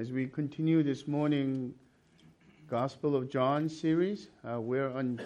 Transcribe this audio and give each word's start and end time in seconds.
as 0.00 0.12
we 0.12 0.26
continue 0.26 0.82
this 0.82 1.06
morning 1.06 1.74
Gospel 2.70 3.14
of 3.14 3.28
John 3.28 3.68
series. 3.68 4.28
Uh, 4.42 4.58
we're 4.58 4.90
on 4.90 5.20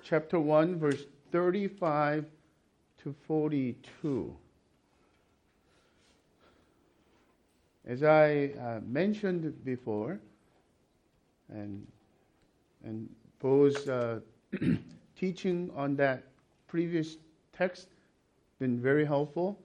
chapter 0.00 0.38
1, 0.38 0.78
verse 0.78 1.06
35 1.32 2.24
to 3.02 3.12
42. 3.26 4.36
As 7.84 8.04
I 8.04 8.52
uh, 8.60 8.78
mentioned 8.86 9.52
before, 9.64 10.20
and 11.48 11.84
and 12.84 13.08
Bo's 13.40 13.88
uh, 13.88 14.20
teaching 15.16 15.68
on 15.74 15.96
that 15.96 16.22
previous 16.68 17.16
text 17.52 17.88
been 18.60 18.80
very 18.80 19.04
helpful. 19.04 19.58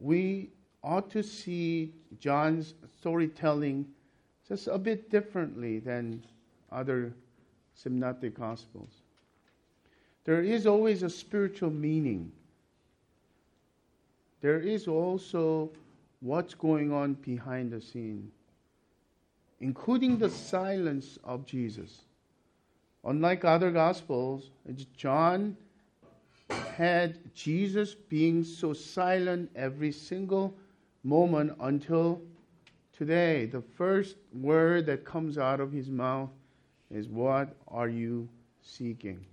We 0.00 0.50
ought 0.86 1.10
to 1.10 1.22
see 1.22 1.92
John's 2.20 2.74
storytelling 2.98 3.86
just 4.48 4.68
a 4.68 4.78
bit 4.78 5.10
differently 5.10 5.80
than 5.80 6.24
other 6.70 7.12
synoptic 7.74 8.38
gospels. 8.38 8.90
There 10.24 10.42
is 10.42 10.66
always 10.66 11.02
a 11.02 11.10
spiritual 11.10 11.70
meaning. 11.70 12.30
There 14.40 14.60
is 14.60 14.86
also 14.86 15.70
what's 16.20 16.54
going 16.54 16.92
on 16.92 17.14
behind 17.14 17.72
the 17.72 17.80
scene, 17.80 18.30
including 19.60 20.18
the 20.18 20.30
silence 20.30 21.18
of 21.24 21.46
Jesus. 21.46 22.02
Unlike 23.04 23.44
other 23.44 23.72
gospels, 23.72 24.50
John 24.96 25.56
had 26.76 27.18
Jesus 27.34 27.94
being 27.94 28.44
so 28.44 28.72
silent 28.72 29.50
every 29.56 29.90
single 29.90 30.54
moment 31.06 31.52
until 31.60 32.20
today. 32.96 33.46
The 33.46 33.62
first 33.62 34.16
word 34.32 34.86
that 34.86 35.04
comes 35.04 35.38
out 35.38 35.60
of 35.60 35.70
his 35.72 35.88
mouth 35.88 36.30
is, 36.90 37.08
What 37.08 37.54
are 37.68 37.88
you 37.88 38.28
seeking? 38.60 39.24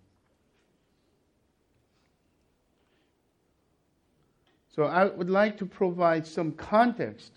So 4.75 4.83
I 4.83 5.05
would 5.05 5.29
like 5.29 5.57
to 5.57 5.65
provide 5.65 6.25
some 6.25 6.51
context 6.53 7.31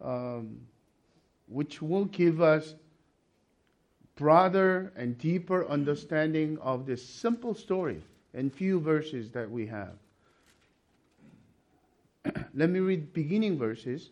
um, 0.00 0.58
which 1.48 1.82
will 1.82 2.04
give 2.06 2.40
us 2.40 2.74
broader 4.16 4.92
and 4.96 5.18
deeper 5.18 5.66
understanding 5.68 6.58
of 6.60 6.86
this 6.86 7.04
simple 7.04 7.54
story 7.54 8.02
and 8.34 8.52
few 8.52 8.80
verses 8.80 9.30
that 9.30 9.50
we 9.50 9.66
have. 9.66 9.96
Let 12.54 12.70
me 12.70 12.80
read 12.80 13.12
beginning 13.12 13.58
verses. 13.58 14.10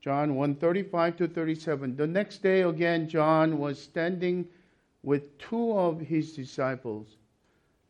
John 0.00 0.36
1 0.36 0.54
35 0.56 1.16
to 1.18 1.28
37. 1.28 1.96
The 1.96 2.06
next 2.06 2.42
day 2.42 2.62
again, 2.62 3.08
John 3.08 3.58
was 3.58 3.80
standing 3.80 4.46
with 5.02 5.38
two 5.38 5.72
of 5.72 6.00
his 6.00 6.32
disciples. 6.32 7.16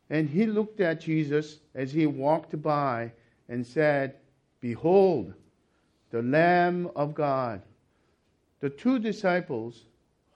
And 0.09 0.29
he 0.29 0.45
looked 0.45 0.79
at 0.79 1.01
Jesus 1.01 1.59
as 1.75 1.91
he 1.91 2.07
walked 2.07 2.61
by 2.61 3.11
and 3.47 3.65
said, 3.65 4.15
Behold, 4.59 5.33
the 6.09 6.21
Lamb 6.21 6.89
of 6.95 7.13
God. 7.13 7.61
The 8.59 8.69
two 8.69 8.99
disciples 8.99 9.85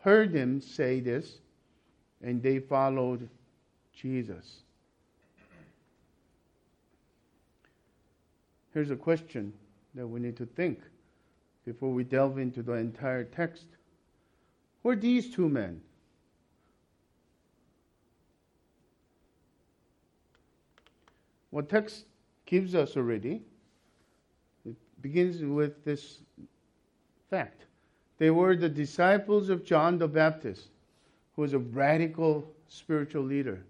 heard 0.02 0.34
him 0.34 0.62
say 0.62 1.00
this, 1.00 1.40
and 2.22 2.42
they 2.42 2.60
followed 2.60 3.28
Jesus. 3.94 4.63
Here's 8.74 8.92
a 8.92 8.96
question 8.96 9.54
that 9.94 10.08
we 10.08 10.20
need 10.20 10.36
to 10.38 10.46
think 10.46 10.80
before 11.66 11.92
we 11.92 12.04
delve 12.04 12.40
into 12.40 12.64
the 12.64 12.74
entire 12.74 13.24
text. 13.24 13.66
Who 14.82 14.90
are 14.90 14.96
these 14.96 15.34
two 15.34 15.48
men? 15.48 15.80
What 21.52 21.70
text 21.70 22.06
gives 22.48 22.74
us 22.74 22.98
already, 22.98 23.44
it 24.66 24.76
begins 25.02 25.44
with 25.44 25.86
this 25.86 26.18
fact. 27.30 27.66
They 28.18 28.32
were 28.32 28.56
the 28.56 28.70
disciples 28.70 29.50
of 29.50 29.64
John 29.64 30.00
the 30.00 30.08
Baptist, 30.08 30.70
who 31.36 31.44
was 31.44 31.54
a 31.54 31.60
radical 31.60 32.52
spiritual 32.68 33.24
leader. 33.24 33.64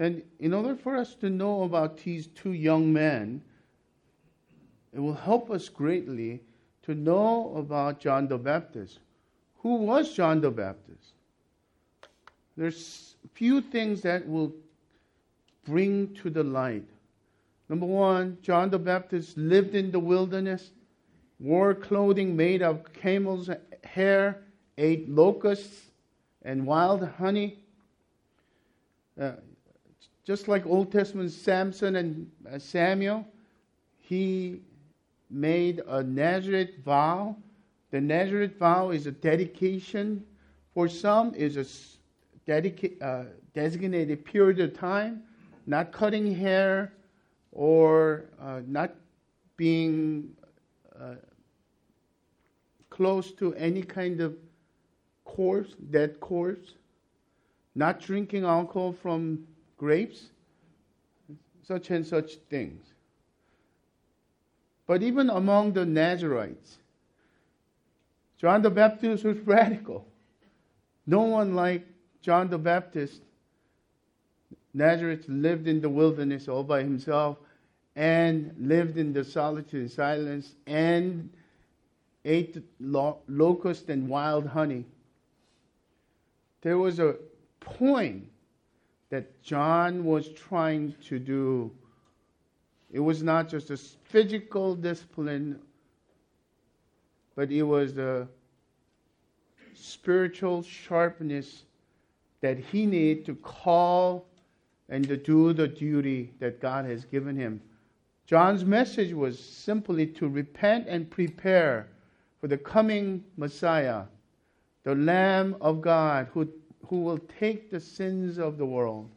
And 0.00 0.22
in 0.38 0.54
order 0.54 0.74
for 0.74 0.96
us 0.96 1.14
to 1.16 1.28
know 1.28 1.62
about 1.64 1.98
these 1.98 2.26
two 2.28 2.52
young 2.54 2.90
men, 2.90 3.42
it 4.94 4.98
will 4.98 5.12
help 5.12 5.50
us 5.50 5.68
greatly 5.68 6.40
to 6.84 6.94
know 6.94 7.54
about 7.54 8.00
John 8.00 8.26
the 8.26 8.38
Baptist. 8.38 8.98
Who 9.58 9.76
was 9.76 10.14
John 10.14 10.40
the 10.40 10.50
Baptist? 10.50 11.12
There's 12.56 13.14
few 13.34 13.60
things 13.60 14.00
that 14.00 14.26
will 14.26 14.54
bring 15.66 16.14
to 16.22 16.30
the 16.30 16.44
light. 16.44 16.88
Number 17.68 17.84
one, 17.84 18.38
John 18.40 18.70
the 18.70 18.78
Baptist 18.78 19.36
lived 19.36 19.74
in 19.74 19.90
the 19.90 20.00
wilderness, 20.00 20.70
wore 21.38 21.74
clothing 21.74 22.34
made 22.34 22.62
of 22.62 22.90
camel's 22.94 23.50
hair, 23.84 24.44
ate 24.78 25.10
locusts 25.10 25.90
and 26.40 26.66
wild 26.66 27.06
honey. 27.06 27.58
Uh, 29.20 29.32
just 30.24 30.48
like 30.48 30.66
Old 30.66 30.92
Testament 30.92 31.30
Samson 31.30 31.96
and 31.96 32.30
uh, 32.50 32.58
Samuel, 32.58 33.26
he 33.96 34.60
made 35.30 35.80
a 35.88 36.02
Nazarite 36.02 36.82
vow. 36.84 37.36
The 37.90 38.00
Nazarite 38.00 38.58
vow 38.58 38.90
is 38.90 39.06
a 39.06 39.12
dedication. 39.12 40.24
For 40.74 40.88
some, 40.88 41.34
is 41.34 41.56
a 41.56 42.50
dedica- 42.50 43.00
uh, 43.02 43.24
designated 43.54 44.24
period 44.24 44.60
of 44.60 44.78
time, 44.78 45.22
not 45.66 45.92
cutting 45.92 46.34
hair 46.34 46.92
or 47.52 48.26
uh, 48.40 48.60
not 48.66 48.94
being 49.56 50.30
uh, 50.98 51.14
close 52.88 53.32
to 53.32 53.54
any 53.54 53.82
kind 53.82 54.20
of 54.20 54.36
corpse, 55.24 55.74
dead 55.90 56.20
corpse, 56.20 56.74
not 57.74 58.00
drinking 58.00 58.44
alcohol 58.44 58.92
from 58.92 59.46
grapes, 59.80 60.26
such 61.62 61.88
and 61.88 62.06
such 62.06 62.34
things. 62.50 62.84
But 64.86 65.02
even 65.02 65.30
among 65.30 65.72
the 65.72 65.86
Nazarites, 65.86 66.76
John 68.36 68.60
the 68.60 68.68
Baptist 68.68 69.24
was 69.24 69.38
radical. 69.46 70.06
No 71.06 71.22
one 71.22 71.54
like 71.54 71.86
John 72.20 72.50
the 72.50 72.58
Baptist. 72.58 73.22
Nazareth 74.74 75.24
lived 75.28 75.66
in 75.66 75.80
the 75.80 75.88
wilderness 75.88 76.46
all 76.46 76.62
by 76.62 76.82
himself 76.82 77.38
and 77.96 78.54
lived 78.60 78.98
in 78.98 79.14
the 79.14 79.24
solitude 79.24 79.80
and 79.80 79.90
silence 79.90 80.56
and 80.66 81.30
ate 82.26 82.62
lo- 82.80 83.18
locust 83.28 83.88
and 83.88 84.08
wild 84.08 84.46
honey. 84.46 84.84
There 86.60 86.76
was 86.76 86.98
a 86.98 87.16
point 87.60 88.28
that 89.10 89.42
John 89.42 90.04
was 90.04 90.28
trying 90.30 90.94
to 91.08 91.18
do. 91.18 91.70
It 92.92 93.00
was 93.00 93.22
not 93.22 93.48
just 93.48 93.70
a 93.70 93.76
physical 93.76 94.74
discipline, 94.74 95.58
but 97.36 97.50
it 97.50 97.62
was 97.62 97.94
the 97.94 98.28
spiritual 99.74 100.62
sharpness 100.62 101.64
that 102.40 102.58
he 102.58 102.86
needed 102.86 103.24
to 103.26 103.34
call 103.36 104.26
and 104.88 105.06
to 105.06 105.16
do 105.16 105.52
the 105.52 105.68
duty 105.68 106.32
that 106.38 106.60
God 106.60 106.84
has 106.84 107.04
given 107.04 107.36
him. 107.36 107.60
John's 108.26 108.64
message 108.64 109.12
was 109.12 109.38
simply 109.38 110.06
to 110.06 110.28
repent 110.28 110.86
and 110.88 111.10
prepare 111.10 111.88
for 112.40 112.46
the 112.46 112.58
coming 112.58 113.24
Messiah, 113.36 114.04
the 114.84 114.94
Lamb 114.94 115.56
of 115.60 115.80
God 115.80 116.28
who 116.32 116.48
who 116.88 117.02
will 117.02 117.18
take 117.38 117.70
the 117.70 117.80
sins 117.80 118.38
of 118.38 118.58
the 118.58 118.66
world. 118.66 119.10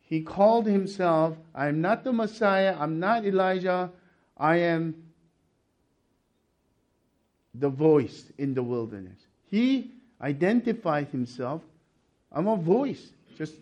He 0.00 0.22
called 0.22 0.66
himself, 0.66 1.36
I 1.54 1.68
am 1.68 1.80
not 1.80 2.04
the 2.04 2.12
Messiah, 2.12 2.76
I'm 2.78 2.98
not 2.98 3.26
Elijah, 3.26 3.90
I 4.36 4.56
am 4.56 4.94
the 7.54 7.68
voice 7.68 8.24
in 8.38 8.54
the 8.54 8.62
wilderness. 8.62 9.18
He 9.50 9.92
identified 10.20 11.08
himself, 11.08 11.62
I'm 12.32 12.46
a 12.46 12.56
voice, 12.56 13.08
just 13.36 13.54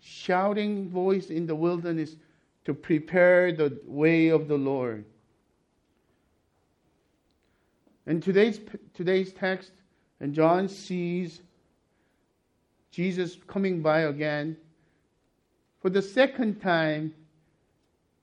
shouting 0.00 0.90
voice 0.90 1.30
in 1.30 1.46
the 1.46 1.54
wilderness 1.54 2.16
to 2.64 2.74
prepare 2.74 3.52
the 3.52 3.78
way 3.86 4.28
of 4.28 4.48
the 4.48 4.56
Lord. 4.56 5.04
In 8.06 8.20
today's, 8.20 8.60
today's 8.94 9.32
text, 9.32 9.70
and 10.20 10.34
John 10.34 10.68
sees 10.68 11.40
Jesus 12.90 13.36
coming 13.46 13.80
by 13.80 14.00
again. 14.00 14.56
For 15.80 15.90
the 15.90 16.02
second 16.02 16.60
time, 16.60 17.14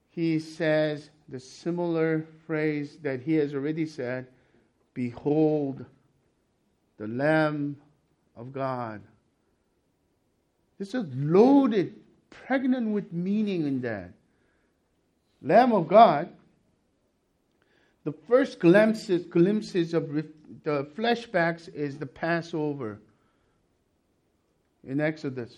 he 0.09 0.39
says 0.39 1.09
the 1.29 1.39
similar 1.39 2.25
phrase 2.45 2.97
that 3.01 3.21
he 3.21 3.35
has 3.35 3.53
already 3.53 3.85
said 3.85 4.27
Behold, 4.93 5.85
the 6.97 7.07
Lamb 7.07 7.75
of 8.35 8.53
God. 8.53 9.01
This 10.77 10.93
is 10.93 11.05
loaded, 11.15 11.95
pregnant 12.29 12.89
with 12.89 13.11
meaning 13.13 13.65
in 13.65 13.81
that. 13.81 14.11
Lamb 15.41 15.73
of 15.73 15.87
God, 15.87 16.29
the 18.03 18.13
first 18.27 18.59
glimpses, 18.59 19.25
glimpses 19.25 19.93
of 19.93 20.09
the 20.65 20.83
flashbacks 20.97 21.73
is 21.73 21.97
the 21.97 22.07
Passover 22.07 22.99
in 24.83 24.99
Exodus. 24.99 25.57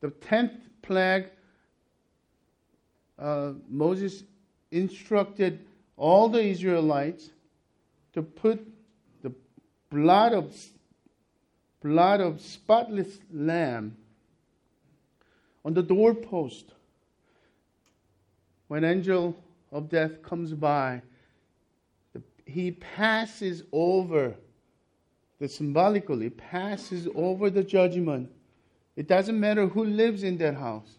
The 0.00 0.10
tenth 0.10 0.52
plague, 0.80 1.26
uh, 3.18 3.52
Moses 3.68 4.24
instructed 4.70 5.60
all 5.98 6.30
the 6.30 6.42
Israelites 6.42 7.30
to 8.14 8.22
put 8.22 8.66
the 9.22 9.32
blood 9.90 10.32
of 10.32 10.52
blood 11.82 12.22
of 12.22 12.40
spotless 12.40 13.18
lamb 13.30 13.94
on 15.66 15.74
the 15.74 15.82
doorpost. 15.82 16.64
When 18.68 18.84
angel 18.84 19.36
of 19.70 19.90
death 19.90 20.22
comes 20.22 20.54
by, 20.54 21.02
he 22.46 22.70
passes 22.70 23.62
over 23.72 24.36
the 25.40 25.48
symbolically 25.48 26.30
passes 26.30 27.08
over 27.14 27.50
the 27.50 27.64
judgment. 27.64 28.30
It 28.96 29.08
doesn't 29.08 29.38
matter 29.38 29.66
who 29.66 29.84
lives 29.84 30.22
in 30.22 30.38
that 30.38 30.54
house, 30.54 30.98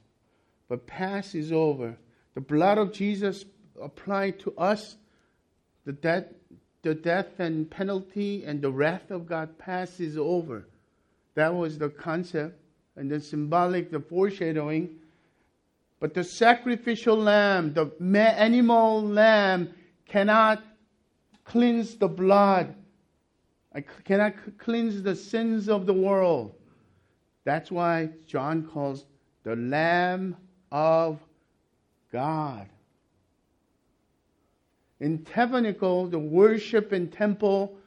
but 0.68 0.86
passes 0.86 1.51
over. 1.51 1.97
The 2.33 2.42
blood 2.42 2.77
of 2.77 2.92
Jesus 2.92 3.45
applied 3.81 4.39
to 4.42 4.53
us, 4.57 4.97
the 5.86 5.94
death, 5.94 6.25
the 6.81 6.94
death 6.94 7.39
and 7.39 7.69
penalty 7.69 8.44
and 8.45 8.62
the 8.62 8.71
wrath 8.71 9.09
of 9.09 9.25
God 9.25 9.57
passes 9.57 10.18
over. 10.18 10.68
That 11.36 11.53
was 11.53 11.77
the 11.77 11.89
concept 11.89 12.59
and 12.95 13.09
the 13.09 13.19
symbolic, 13.19 13.89
the 13.92 14.00
foreshadowing. 14.00 14.97
But 16.00 16.13
the 16.13 16.24
sacrificial 16.24 17.18
lamb, 17.18 17.74
the 17.74 17.92
animal 18.00 19.01
lamb, 19.01 19.74
cannot 20.07 20.62
cleanse 21.45 21.95
the 21.95 22.07
blood. 22.07 22.75
I 23.74 23.81
cannot 23.81 24.33
cleanse 24.57 25.01
the 25.01 25.15
sins 25.15 25.69
of 25.69 25.86
the 25.86 25.94
world. 25.94 26.53
That's 27.45 27.71
why 27.71 28.09
John 28.25 28.63
calls 28.63 29.06
the 29.44 29.56
Lamb 29.56 30.36
of 30.71 31.19
God. 32.12 32.68
In 35.00 35.24
tabernacle, 35.24 36.07
the 36.07 36.19
worship 36.19 36.94
in 36.94 37.09
temple, 37.09 37.77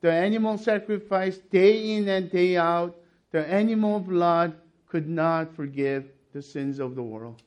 the 0.00 0.12
animal 0.12 0.58
sacrifice 0.58 1.38
day 1.38 1.96
in 1.96 2.08
and 2.08 2.30
day 2.30 2.56
out, 2.56 2.96
the 3.32 3.46
animal 3.46 4.00
blood 4.00 4.54
could 4.86 5.08
not 5.08 5.54
forgive 5.54 6.10
the 6.32 6.42
sins 6.42 6.78
of 6.78 6.94
the 6.94 7.02
world, 7.02 7.42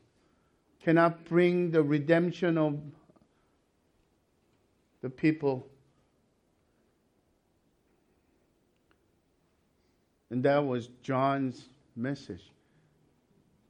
cannot 0.84 1.24
bring 1.26 1.72
the 1.72 1.82
redemption 1.82 2.58
of 2.58 2.80
the 5.02 5.10
people. 5.10 5.68
And 10.30 10.44
that 10.44 10.60
was 10.60 10.90
John's 11.04 11.66
message. 11.96 12.44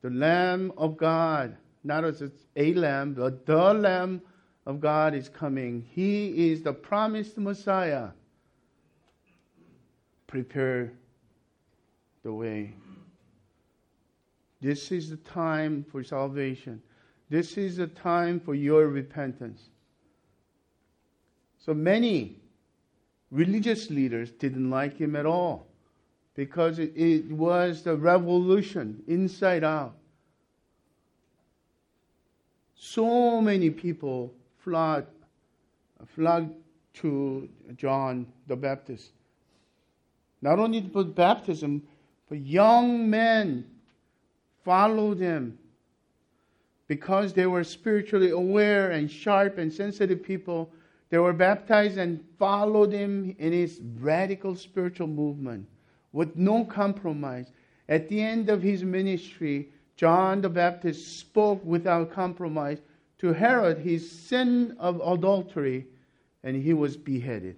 The 0.01 0.09
Lamb 0.09 0.71
of 0.77 0.97
God, 0.97 1.55
not 1.83 2.03
as 2.03 2.23
a 2.55 2.73
lamb, 2.73 3.13
but 3.13 3.45
the 3.45 3.73
Lamb 3.73 4.21
of 4.65 4.79
God 4.79 5.13
is 5.15 5.29
coming. 5.29 5.87
He 5.91 6.51
is 6.51 6.61
the 6.61 6.73
promised 6.73 7.37
Messiah. 7.37 8.09
Prepare 10.27 10.93
the 12.23 12.33
way. 12.33 12.75
This 14.61 14.91
is 14.91 15.09
the 15.09 15.17
time 15.17 15.83
for 15.91 16.03
salvation. 16.03 16.81
This 17.29 17.57
is 17.57 17.77
the 17.77 17.87
time 17.87 18.39
for 18.39 18.53
your 18.53 18.87
repentance. 18.87 19.69
So 21.63 21.73
many 21.73 22.39
religious 23.29 23.89
leaders 23.89 24.31
didn't 24.31 24.69
like 24.69 24.97
him 24.97 25.15
at 25.15 25.25
all 25.25 25.67
because 26.33 26.79
it, 26.79 27.31
was 27.31 27.83
the 27.83 27.95
revolution 27.95 29.03
inside 29.07 29.63
out. 29.63 29.93
So 32.75 33.41
many 33.41 33.69
people 33.69 34.33
flocked, 34.57 35.13
flocked 36.15 36.55
to 36.95 37.47
John 37.75 38.25
the 38.47 38.55
Baptist. 38.55 39.11
Not 40.41 40.57
only 40.57 40.89
for 40.91 41.03
baptism, 41.03 41.83
but 42.27 42.39
young 42.39 43.07
men 43.09 43.65
followed 44.65 45.19
him 45.19 45.59
because 46.87 47.33
they 47.33 47.45
were 47.45 47.63
spiritually 47.63 48.31
aware 48.31 48.91
and 48.91 49.09
sharp 49.09 49.57
and 49.59 49.71
sensitive 49.71 50.23
people. 50.23 50.71
They 51.11 51.17
were 51.17 51.33
baptized 51.33 51.97
and 51.97 52.23
followed 52.39 52.93
him 52.93 53.35
in 53.37 53.51
his 53.51 53.81
radical 53.99 54.55
spiritual 54.55 55.07
movement 55.07 55.67
with 56.13 56.37
no 56.37 56.63
compromise. 56.63 57.51
At 57.89 58.07
the 58.07 58.21
end 58.21 58.49
of 58.49 58.61
his 58.63 58.85
ministry, 58.85 59.69
John 59.97 60.39
the 60.39 60.47
Baptist 60.47 61.19
spoke 61.19 61.63
without 61.65 62.13
compromise 62.13 62.79
to 63.17 63.33
Herod 63.33 63.79
his 63.79 64.09
sin 64.09 64.77
of 64.79 65.01
adultery, 65.05 65.85
and 66.43 66.55
he 66.55 66.73
was 66.73 66.95
beheaded. 66.95 67.57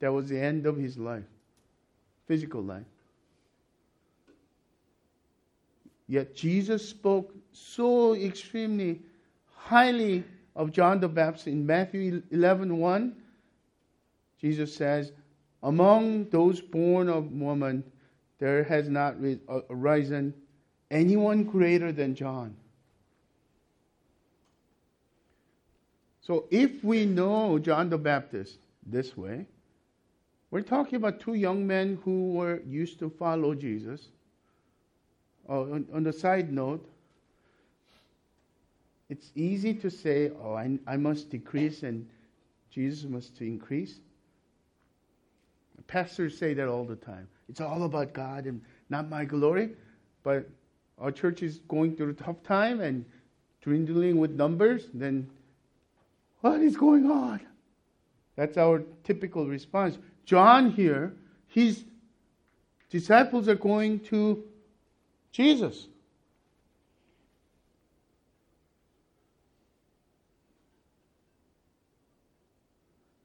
That 0.00 0.12
was 0.12 0.28
the 0.28 0.40
end 0.40 0.66
of 0.66 0.76
his 0.76 0.98
life, 0.98 1.24
physical 2.26 2.60
life. 2.60 2.84
Yet 6.08 6.34
Jesus 6.34 6.88
spoke 6.88 7.32
so 7.52 8.16
extremely 8.16 9.00
highly 9.54 10.24
of 10.58 10.72
John 10.72 10.98
the 11.00 11.08
Baptist 11.08 11.46
in 11.46 11.64
Matthew 11.64 12.20
11 12.32 12.76
1. 12.76 13.16
Jesus 14.40 14.74
says, 14.74 15.12
Among 15.62 16.28
those 16.30 16.60
born 16.60 17.08
of 17.08 17.32
woman, 17.32 17.84
there 18.38 18.64
has 18.64 18.88
not 18.88 19.16
uh, 19.48 19.60
arisen 19.70 20.34
anyone 20.90 21.44
greater 21.44 21.92
than 21.92 22.14
John. 22.14 22.56
So 26.20 26.44
if 26.50 26.84
we 26.84 27.06
know 27.06 27.58
John 27.58 27.88
the 27.88 27.98
Baptist 27.98 28.58
this 28.84 29.16
way, 29.16 29.46
we're 30.50 30.62
talking 30.62 30.96
about 30.96 31.20
two 31.20 31.34
young 31.34 31.66
men 31.66 31.98
who 32.04 32.32
were 32.32 32.62
used 32.66 32.98
to 32.98 33.10
follow 33.10 33.54
Jesus. 33.54 34.08
Oh, 35.48 35.72
on, 35.72 35.86
on 35.94 36.02
the 36.02 36.12
side 36.12 36.52
note, 36.52 36.86
it's 39.08 39.30
easy 39.34 39.74
to 39.74 39.90
say, 39.90 40.30
oh, 40.42 40.54
I, 40.54 40.78
I 40.86 40.96
must 40.96 41.30
decrease 41.30 41.82
and 41.82 42.06
Jesus 42.70 43.08
must 43.08 43.40
increase. 43.40 44.00
Pastors 45.86 46.36
say 46.36 46.52
that 46.54 46.68
all 46.68 46.84
the 46.84 46.96
time. 46.96 47.28
It's 47.48 47.60
all 47.60 47.84
about 47.84 48.12
God 48.12 48.44
and 48.44 48.60
not 48.90 49.08
my 49.08 49.24
glory. 49.24 49.70
But 50.22 50.48
our 50.98 51.10
church 51.10 51.42
is 51.42 51.60
going 51.68 51.96
through 51.96 52.10
a 52.10 52.14
tough 52.14 52.42
time 52.42 52.80
and 52.80 53.04
dwindling 53.62 54.18
with 54.18 54.32
numbers, 54.32 54.88
then 54.94 55.28
what 56.40 56.60
is 56.60 56.76
going 56.76 57.10
on? 57.10 57.40
That's 58.36 58.56
our 58.56 58.82
typical 59.04 59.46
response. 59.46 59.98
John 60.24 60.70
here, 60.70 61.14
his 61.48 61.84
disciples 62.90 63.48
are 63.48 63.56
going 63.56 64.00
to 64.00 64.44
Jesus. 65.32 65.88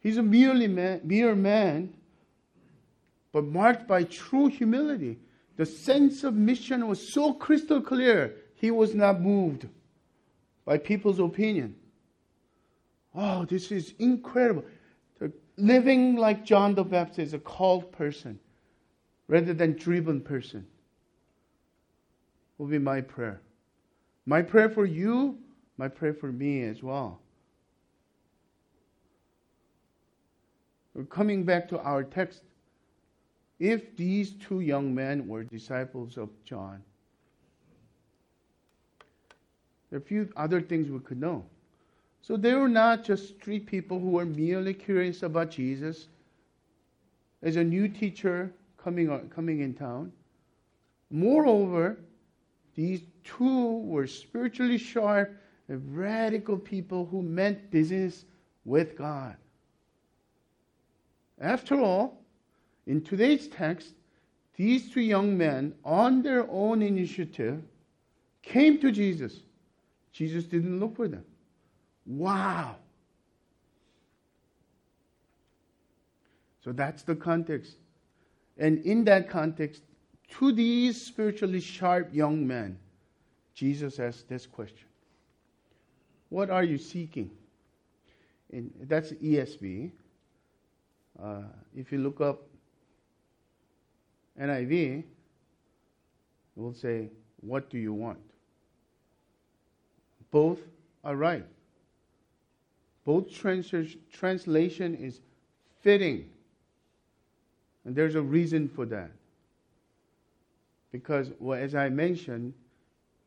He's 0.04 0.18
a 0.18 0.24
merely 0.24 0.68
man, 0.68 1.00
mere 1.06 1.34
man, 1.34 1.94
but 3.32 3.46
marked 3.46 3.88
by 3.88 4.04
true 4.04 4.48
humility. 4.48 5.18
The 5.56 5.66
sense 5.66 6.26
of 6.26 6.36
mission 6.36 6.88
was 6.88 7.08
so 7.08 7.34
crystal 7.34 7.82
clear, 7.82 8.36
he 8.56 8.70
was 8.70 8.94
not 8.94 9.22
moved 9.22 9.68
by 10.66 10.78
people's 10.78 11.20
opinion. 11.20 11.76
Oh, 13.16 13.46
this 13.46 13.72
is 13.72 13.94
incredible. 13.98 14.66
living 15.56 16.18
like 16.18 16.44
John 16.44 16.76
the 16.76 16.84
Baptist 16.84 17.20
is 17.20 17.34
a 17.34 17.40
called 17.40 17.92
person 17.92 18.40
rather 19.28 19.54
than 19.54 19.74
driven 19.74 20.20
person 20.20 20.66
will 22.58 22.68
be 22.68 22.80
my 22.80 23.02
prayer. 23.02 23.42
My 24.26 24.42
prayer 24.42 24.70
for 24.70 24.86
you, 24.86 25.38
my 25.78 25.88
prayer 25.88 26.14
for 26.14 26.32
me 26.32 26.64
as 26.64 26.82
well. 26.84 27.23
Coming 31.10 31.44
back 31.44 31.68
to 31.70 31.80
our 31.80 32.04
text. 32.04 32.44
If 33.60 33.96
these 33.96 34.32
two 34.34 34.60
young 34.60 34.94
men 34.94 35.28
were 35.28 35.44
disciples 35.44 36.18
of 36.18 36.30
John, 36.44 36.84
There 39.94 40.00
are 40.00 40.02
a 40.02 40.06
few 40.06 40.28
other 40.36 40.60
things 40.60 40.90
we 40.90 40.98
could 41.02 41.20
know. 41.20 41.46
So 42.24 42.36
they 42.36 42.56
were 42.56 42.68
not 42.68 43.04
just 43.04 43.40
three 43.40 43.60
people 43.60 44.00
who 44.00 44.10
were 44.10 44.26
merely 44.26 44.74
curious 44.74 45.22
about 45.22 45.52
Jesus 45.52 46.08
as 47.44 47.58
a 47.58 47.64
new 47.64 47.88
teacher 47.88 48.52
coming, 48.76 49.30
coming 49.30 49.60
in 49.60 49.76
town. 49.76 50.12
Moreover, 51.12 52.00
these 52.74 53.02
two 53.24 53.82
were 53.82 54.08
spiritually 54.08 54.80
sharp 54.80 55.40
and 55.68 55.96
radical 55.96 56.58
people 56.58 57.06
who 57.06 57.22
meant 57.22 57.70
business 57.70 58.26
with 58.66 58.98
God. 58.98 59.36
After 61.40 61.80
all, 61.80 62.22
in 62.86 63.02
today's 63.02 63.48
text, 63.48 63.94
these 64.56 64.92
two 64.92 65.02
young 65.02 65.38
men, 65.38 65.74
on 65.84 66.22
their 66.22 66.50
own 66.50 66.82
initiative, 66.82 67.62
came 68.42 68.80
to 68.80 68.92
Jesus. 68.92 69.40
Jesus 70.12 70.46
didn't 70.46 70.80
look 70.80 70.96
for 70.96 71.08
them. 71.08 71.26
Wow. 72.06 72.76
So 76.64 76.72
that's 76.72 77.04
the 77.04 77.16
context. 77.16 77.76
And 78.58 78.80
in 78.86 79.04
that 79.06 79.30
context, 79.30 79.82
to 80.40 80.52
these 80.52 81.02
spiritually 81.02 81.60
sharp 81.60 82.14
young 82.14 82.46
men, 82.48 82.78
Jesus 83.54 84.00
asked 84.00 84.30
this 84.30 84.46
question 84.46 84.88
What 86.30 86.50
are 86.50 86.64
you 86.64 86.78
seeking? 86.78 87.32
And 88.52 88.72
that's 88.84 89.12
ESV. 89.14 89.92
Uh, 91.22 91.44
if 91.76 91.92
you 91.92 92.00
look 92.00 92.22
up 92.22 92.42
NIV, 94.40 95.00
it 95.00 95.06
will 96.56 96.74
say, 96.74 97.10
What 97.42 97.70
do 97.70 97.78
you 97.78 97.94
want? 97.94 98.20
Both 100.32 100.60
are 101.04 101.16
right. 101.16 101.46
Both 103.06 103.32
trans- 103.32 103.98
translation 104.12 104.96
is 104.96 105.20
fitting. 105.82 106.30
And 107.86 107.96
there's 107.96 108.16
a 108.16 108.22
reason 108.22 108.70
for 108.70 108.86
that. 108.86 109.12
Because, 110.92 111.32
well, 111.40 111.60
as 111.60 111.76
I 111.76 111.90
mentioned, 111.90 112.54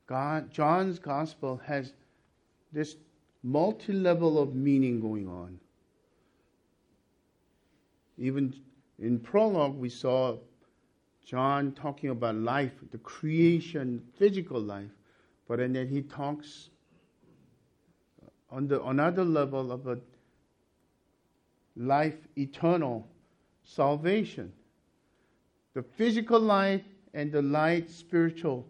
God, 0.07 0.50
John's 0.50 0.99
gospel 0.99 1.61
has 1.64 1.93
this 2.73 2.97
multi 3.43 3.93
level 3.93 4.38
of 4.40 4.55
meaning 4.55 5.00
going 5.00 5.28
on. 5.28 5.59
Even 8.19 8.55
in 8.99 9.19
prologue, 9.19 9.77
we 9.77 9.89
saw 9.89 10.37
John 11.25 11.73
talking 11.73 12.11
about 12.11 12.37
life, 12.37 12.73
the 12.91 12.99
creation, 12.99 14.03
physical 14.17 14.61
life, 14.61 14.91
but 15.49 15.61
and 15.61 15.75
then 15.75 15.89
he 15.89 16.03
talks 16.03 16.71
on 18.51 18.69
the 18.69 18.83
another 18.85 19.25
level 19.25 19.73
of 19.73 19.87
a 19.87 19.99
life 21.77 22.17
eternal 22.37 23.07
salvation. 23.65 24.53
The 25.75 25.83
physical 25.83 26.41
light 26.41 26.85
and 27.13 27.31
the 27.31 27.43
light 27.43 27.91
spiritual 27.91 28.67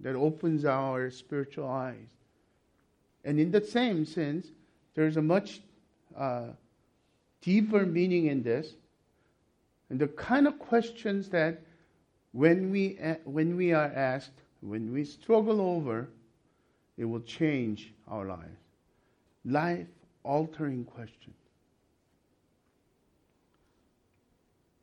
that 0.00 0.14
opens 0.14 0.64
our 0.64 1.10
spiritual 1.10 1.66
eyes. 1.66 2.08
And 3.24 3.40
in 3.40 3.50
the 3.50 3.60
same 3.60 4.04
sense, 4.04 4.48
there's 4.94 5.16
a 5.16 5.22
much 5.22 5.62
uh, 6.16 6.48
deeper 7.44 7.84
meaning 7.84 8.26
in 8.26 8.42
this. 8.42 8.74
And 9.90 9.98
the 9.98 10.08
kind 10.08 10.46
of 10.46 10.58
questions 10.58 11.28
that 11.28 11.60
when 12.32 12.70
we, 12.70 12.98
uh, 12.98 13.16
when 13.24 13.56
we 13.56 13.72
are 13.72 13.92
asked, 13.94 14.42
when 14.60 14.92
we 14.92 15.04
struggle 15.04 15.60
over, 15.60 16.08
it 16.96 17.04
will 17.04 17.20
change 17.20 17.92
our 18.08 18.24
lives. 18.24 18.58
Life 19.44 19.86
altering 20.22 20.84
questions. 20.84 21.36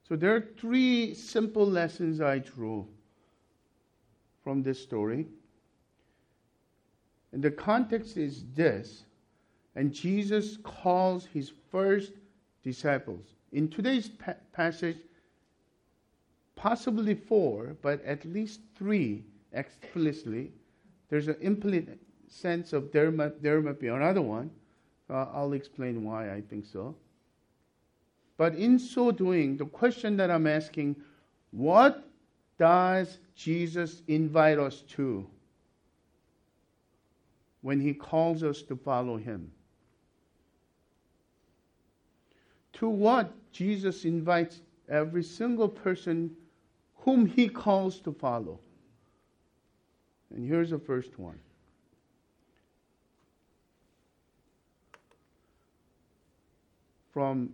So 0.07 0.15
there 0.15 0.35
are 0.35 0.47
three 0.57 1.13
simple 1.13 1.65
lessons 1.65 2.21
I 2.21 2.39
drew 2.39 2.85
from 4.43 4.61
this 4.61 4.81
story. 4.81 5.25
And 7.31 7.41
the 7.41 7.51
context 7.51 8.17
is 8.17 8.43
this. 8.53 9.03
And 9.75 9.93
Jesus 9.93 10.57
calls 10.63 11.25
his 11.33 11.53
first 11.71 12.11
disciples. 12.63 13.25
In 13.51 13.67
today's 13.67 14.09
pa- 14.09 14.35
passage, 14.53 14.97
possibly 16.55 17.15
four, 17.15 17.75
but 17.81 18.03
at 18.05 18.23
least 18.25 18.61
three 18.77 19.23
explicitly. 19.53 20.51
There's 21.09 21.27
an 21.27 21.37
implicit 21.41 21.99
sense 22.27 22.71
of 22.73 22.91
there 22.91 23.11
might, 23.11 23.41
there 23.41 23.61
might 23.61 23.79
be 23.79 23.87
another 23.87 24.21
one. 24.21 24.49
Uh, 25.09 25.27
I'll 25.33 25.53
explain 25.53 26.05
why 26.05 26.33
I 26.33 26.41
think 26.41 26.65
so. 26.65 26.95
But 28.37 28.55
in 28.55 28.79
so 28.79 29.11
doing, 29.11 29.57
the 29.57 29.65
question 29.65 30.15
that 30.17 30.31
I'm 30.31 30.47
asking, 30.47 30.95
what 31.51 32.07
does 32.57 33.17
Jesus 33.35 34.01
invite 34.07 34.57
us 34.57 34.81
to 34.95 35.27
when 37.61 37.79
he 37.79 37.93
calls 37.93 38.43
us 38.43 38.61
to 38.63 38.75
follow 38.75 39.17
him? 39.17 39.51
To 42.81 42.89
what 42.89 43.31
Jesus 43.51 44.05
invites 44.05 44.61
every 44.89 45.21
single 45.21 45.69
person 45.69 46.35
whom 46.95 47.27
he 47.27 47.47
calls 47.47 47.99
to 47.99 48.11
follow. 48.11 48.59
And 50.33 50.43
here's 50.49 50.71
the 50.71 50.79
first 50.79 51.19
one. 51.19 51.37
From 57.13 57.51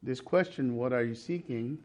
this 0.00 0.20
question, 0.20 0.76
what 0.76 0.92
are 0.92 1.02
you 1.02 1.16
seeking? 1.16 1.76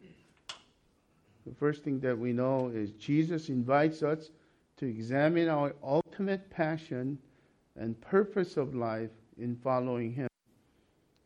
The 1.47 1.55
first 1.55 1.83
thing 1.83 1.99
that 2.01 2.15
we 2.15 2.31
know 2.31 2.69
is 2.69 2.91
Jesus 2.91 3.49
invites 3.49 4.03
us 4.03 4.29
to 4.77 4.85
examine 4.85 5.49
our 5.49 5.73
ultimate 5.83 6.47
passion 6.51 7.17
and 7.75 7.99
purpose 8.01 8.55
of 8.55 8.75
life 8.75 9.09
in 9.39 9.55
following 9.63 10.13
Him. 10.13 10.27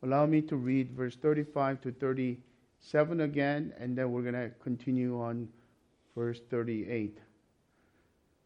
Allow 0.02 0.26
me 0.26 0.42
to 0.44 0.56
read 0.56 0.92
verse 0.92 1.16
35 1.18 1.82
to 1.82 1.92
37 1.92 3.22
again, 3.22 3.74
and 3.78 3.98
then 3.98 4.12
we're 4.12 4.22
going 4.22 4.34
to 4.34 4.50
continue 4.62 5.20
on 5.20 5.48
verse 6.16 6.40
38. 6.50 7.18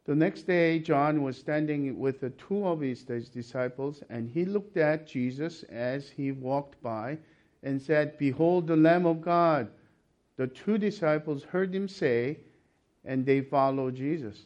The 0.06 0.16
next 0.16 0.44
day, 0.44 0.80
John 0.80 1.22
was 1.22 1.38
standing 1.38 1.98
with 1.98 2.20
the 2.20 2.32
two 2.32 2.68
of 2.68 2.82
his 2.82 3.04
disciples, 3.04 4.04
and 4.10 4.30
he 4.30 4.46
looked 4.46 4.78
at 4.78 5.08
Jesus 5.08 5.64
as 5.64 6.10
he 6.10 6.32
walked 6.32 6.82
by 6.82 7.18
and 7.62 7.82
said, 7.82 8.18
Behold 8.18 8.68
the 8.68 8.76
Lamb 8.76 9.06
of 9.06 9.22
God. 9.22 9.70
The 10.36 10.48
two 10.48 10.78
disciples 10.78 11.44
heard 11.44 11.74
him 11.74 11.88
say, 11.88 12.40
and 13.06 13.26
they 13.26 13.42
followed 13.42 13.96
Jesus. 13.96 14.46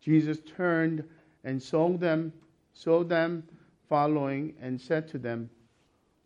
Jesus 0.00 0.38
turned 0.56 1.04
and 1.44 1.62
saw 1.62 1.96
them, 1.96 2.32
saw 2.72 3.02
them 3.02 3.42
following, 3.88 4.54
and 4.60 4.80
said 4.80 5.08
to 5.08 5.18
them, 5.18 5.50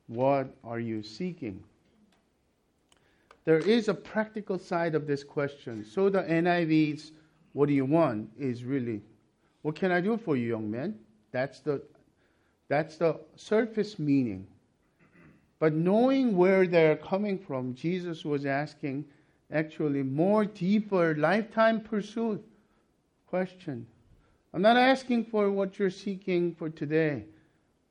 What 0.07 0.55
are 0.65 0.81
you 0.81 1.03
seeking? 1.03 1.63
There 3.45 3.59
is 3.59 3.89
a 3.89 3.95
practical 3.95 4.59
side 4.59 4.95
of 4.95 5.07
this 5.07 5.25
question. 5.25 5.85
So 5.85 6.09
the 6.09 6.23
NIV's 6.23 7.13
what 7.53 7.69
do 7.69 7.75
you 7.75 7.85
want 7.85 8.31
is 8.39 8.65
really, 8.65 9.03
what 9.63 9.75
can 9.75 9.93
I 9.93 10.01
do 10.01 10.17
for 10.17 10.37
you, 10.37 10.49
young 10.49 10.71
man? 10.71 10.99
That's 11.33 11.61
the 11.61 11.83
that's 12.69 12.97
the 12.97 13.21
surface 13.37 13.99
meaning. 13.99 14.47
But 15.59 15.75
knowing 15.75 16.37
where 16.37 16.67
they're 16.67 16.97
coming 16.97 17.39
from, 17.39 17.75
Jesus 17.75 18.25
was 18.25 18.47
asking 18.47 19.05
actually 19.53 20.03
more 20.03 20.47
deeper 20.47 21.15
lifetime 21.15 21.83
pursuit 21.83 22.43
question. 23.27 23.87
I'm 24.55 24.63
not 24.63 24.79
asking 24.79 25.27
for 25.27 25.51
what 25.51 25.79
you're 25.79 25.91
seeking 25.91 26.55
for 26.55 26.71
today. 26.71 27.25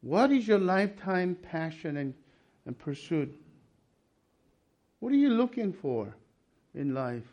What 0.01 0.31
is 0.31 0.47
your 0.47 0.59
lifetime 0.59 1.35
passion 1.35 1.97
and, 1.97 2.13
and 2.65 2.77
pursuit? 2.77 3.33
What 4.99 5.11
are 5.13 5.17
you 5.17 5.29
looking 5.29 5.73
for 5.73 6.15
in 6.73 6.93
life? 6.93 7.23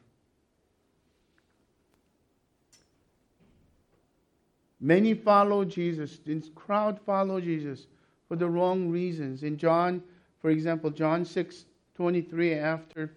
Many 4.80 5.14
follow 5.14 5.64
Jesus. 5.64 6.18
This 6.24 6.50
crowd 6.54 7.00
follow 7.04 7.40
Jesus 7.40 7.86
for 8.28 8.36
the 8.36 8.48
wrong 8.48 8.90
reasons. 8.90 9.42
In 9.42 9.56
John 9.56 10.02
for 10.40 10.50
example, 10.50 10.90
John 10.90 11.24
6 11.24 11.64
23, 11.96 12.54
after 12.54 13.12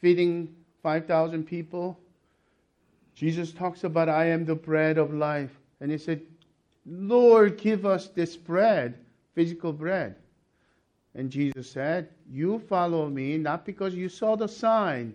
feeding 0.00 0.54
5,000 0.84 1.44
people, 1.44 1.98
Jesus 3.16 3.52
talks 3.52 3.82
about, 3.82 4.08
I 4.08 4.26
am 4.26 4.44
the 4.44 4.54
bread 4.54 4.98
of 4.98 5.12
life. 5.12 5.50
And 5.80 5.90
he 5.90 5.98
said, 5.98 6.22
Lord, 6.92 7.56
give 7.56 7.86
us 7.86 8.08
this 8.08 8.36
bread, 8.36 8.98
physical 9.32 9.72
bread. 9.72 10.16
And 11.14 11.30
Jesus 11.30 11.70
said, 11.70 12.08
You 12.28 12.58
follow 12.58 13.08
me 13.08 13.38
not 13.38 13.64
because 13.64 13.94
you 13.94 14.08
saw 14.08 14.34
the 14.34 14.48
sign, 14.48 15.14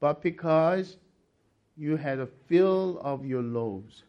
but 0.00 0.20
because 0.20 0.96
you 1.76 1.96
had 1.96 2.18
a 2.18 2.26
fill 2.26 2.98
of 3.02 3.24
your 3.24 3.42
loaves. 3.42 4.02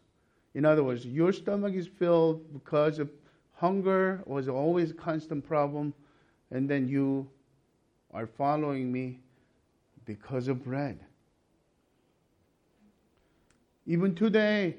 In 0.55 0.65
other 0.65 0.83
words, 0.83 1.05
your 1.05 1.31
stomach 1.31 1.75
is 1.75 1.87
filled 1.87 2.51
because 2.51 2.97
of 2.97 3.11
hunger 3.53 4.23
was 4.25 4.49
always 4.49 4.89
a 4.89 4.95
constant 4.95 5.47
problem, 5.47 5.93
and 6.49 6.67
then 6.67 6.87
you 6.87 7.29
are 8.11 8.25
following 8.25 8.91
me 8.91 9.19
because 10.05 10.47
of 10.47 10.63
bread. 10.63 10.99
Even 13.85 14.15
today, 14.15 14.77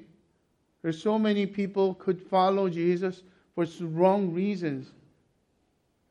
there's 0.85 1.01
so 1.01 1.17
many 1.17 1.47
people 1.47 1.95
could 1.95 2.21
follow 2.21 2.69
Jesus 2.69 3.23
for 3.55 3.65
wrong 3.81 4.31
reasons. 4.31 4.91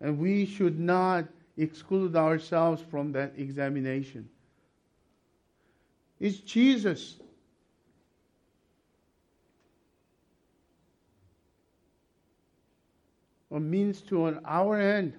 And 0.00 0.18
we 0.18 0.46
should 0.46 0.80
not 0.80 1.26
exclude 1.56 2.16
ourselves 2.16 2.82
from 2.90 3.12
that 3.12 3.34
examination. 3.36 4.28
It's 6.18 6.38
Jesus. 6.38 7.18
A 13.52 13.60
means 13.60 14.00
to 14.00 14.26
an 14.26 14.40
our 14.44 14.80
end. 14.80 15.12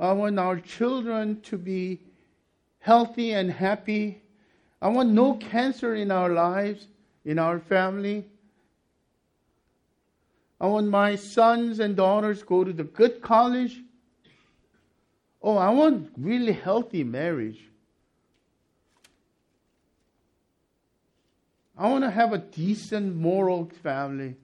I 0.00 0.10
want 0.10 0.40
our 0.40 0.58
children 0.58 1.40
to 1.42 1.56
be 1.56 2.00
healthy 2.80 3.34
and 3.34 3.52
happy. 3.52 4.20
I 4.80 4.88
want 4.88 5.10
no 5.10 5.34
cancer 5.34 5.94
in 5.94 6.10
our 6.10 6.30
lives, 6.30 6.88
in 7.24 7.38
our 7.38 7.60
family. 7.60 8.24
Oh, 10.62 10.68
I 10.68 10.70
want 10.70 10.88
my 10.88 11.16
sons 11.16 11.80
and 11.80 11.96
daughters 11.96 12.44
go 12.44 12.62
to 12.62 12.72
the 12.72 12.84
good 12.84 13.20
college. 13.20 13.80
Oh, 15.42 15.56
I 15.56 15.70
want 15.70 16.12
really 16.16 16.52
healthy 16.52 17.02
marriage. 17.02 17.68
I 21.76 21.90
want 21.90 22.04
to 22.04 22.10
have 22.10 22.32
a 22.32 22.38
decent 22.38 23.16
moral 23.16 23.72
family. 23.82 24.36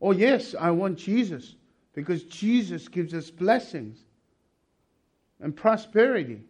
Oh, 0.00 0.12
yes, 0.12 0.54
I 0.58 0.70
want 0.70 0.98
Jesus 0.98 1.56
because 1.92 2.22
Jesus 2.24 2.86
gives 2.86 3.14
us 3.14 3.30
blessings 3.30 3.98
and 5.40 5.56
prosperity. 5.56 6.42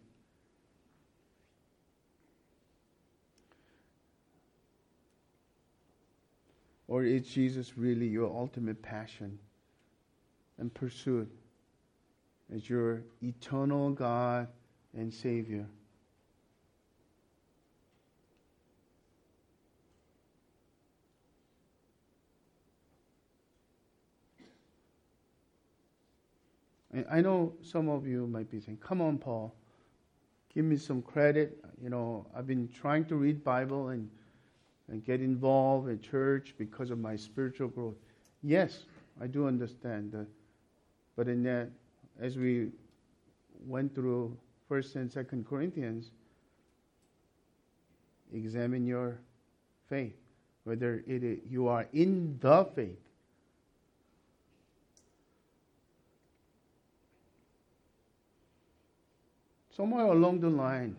Or 6.93 7.05
is 7.05 7.27
Jesus 7.27 7.79
really 7.79 8.07
your 8.07 8.29
ultimate 8.29 8.83
passion 8.83 9.39
and 10.59 10.75
pursuit 10.75 11.27
as 12.55 12.69
your 12.69 13.03
eternal 13.23 13.93
God 13.93 14.47
and 14.95 15.11
Savior? 15.11 15.65
I 27.11 27.23
know 27.23 27.55
some 27.63 27.89
of 27.89 28.07
you 28.07 28.27
might 28.27 28.51
be 28.51 28.61
saying, 28.61 28.77
"Come 28.83 29.01
on, 29.01 29.17
Paul, 29.17 29.55
give 30.53 30.67
me 30.67 30.77
some 30.77 31.01
credit." 31.01 31.59
You 31.81 31.89
know, 31.89 32.27
I've 32.35 32.47
been 32.47 32.69
trying 32.69 33.07
to 33.07 33.17
read 33.17 33.43
Bible 33.43 33.89
and 33.89 34.11
and 34.93 35.05
get 35.05 35.23
involved 35.23 35.89
in 35.89 35.99
church 35.99 36.55
because 36.59 36.91
of 36.91 36.99
my 36.99 37.17
spiritual 37.17 37.69
growth. 37.69 37.97
Yes, 38.43 38.85
I 39.21 39.27
do 39.27 39.47
understand 39.47 40.13
that. 40.13 40.27
But 41.17 41.29
in 41.29 41.43
that, 41.45 41.71
as 42.21 42.37
we 42.37 42.69
went 43.67 43.95
through 43.95 44.37
First 44.69 44.95
and 44.97 45.11
Second 45.11 45.49
Corinthians, 45.49 46.11
examine 48.35 48.87
your 48.87 49.19
faith, 49.89 50.15
whether 50.65 51.03
it 51.07 51.25
is, 51.25 51.39
you 51.49 51.69
are 51.69 51.87
in 51.95 52.39
the 52.43 52.67
faith. 52.77 53.01
Somewhere 59.75 60.05
along 60.05 60.41
the 60.41 60.51
line, 60.51 60.97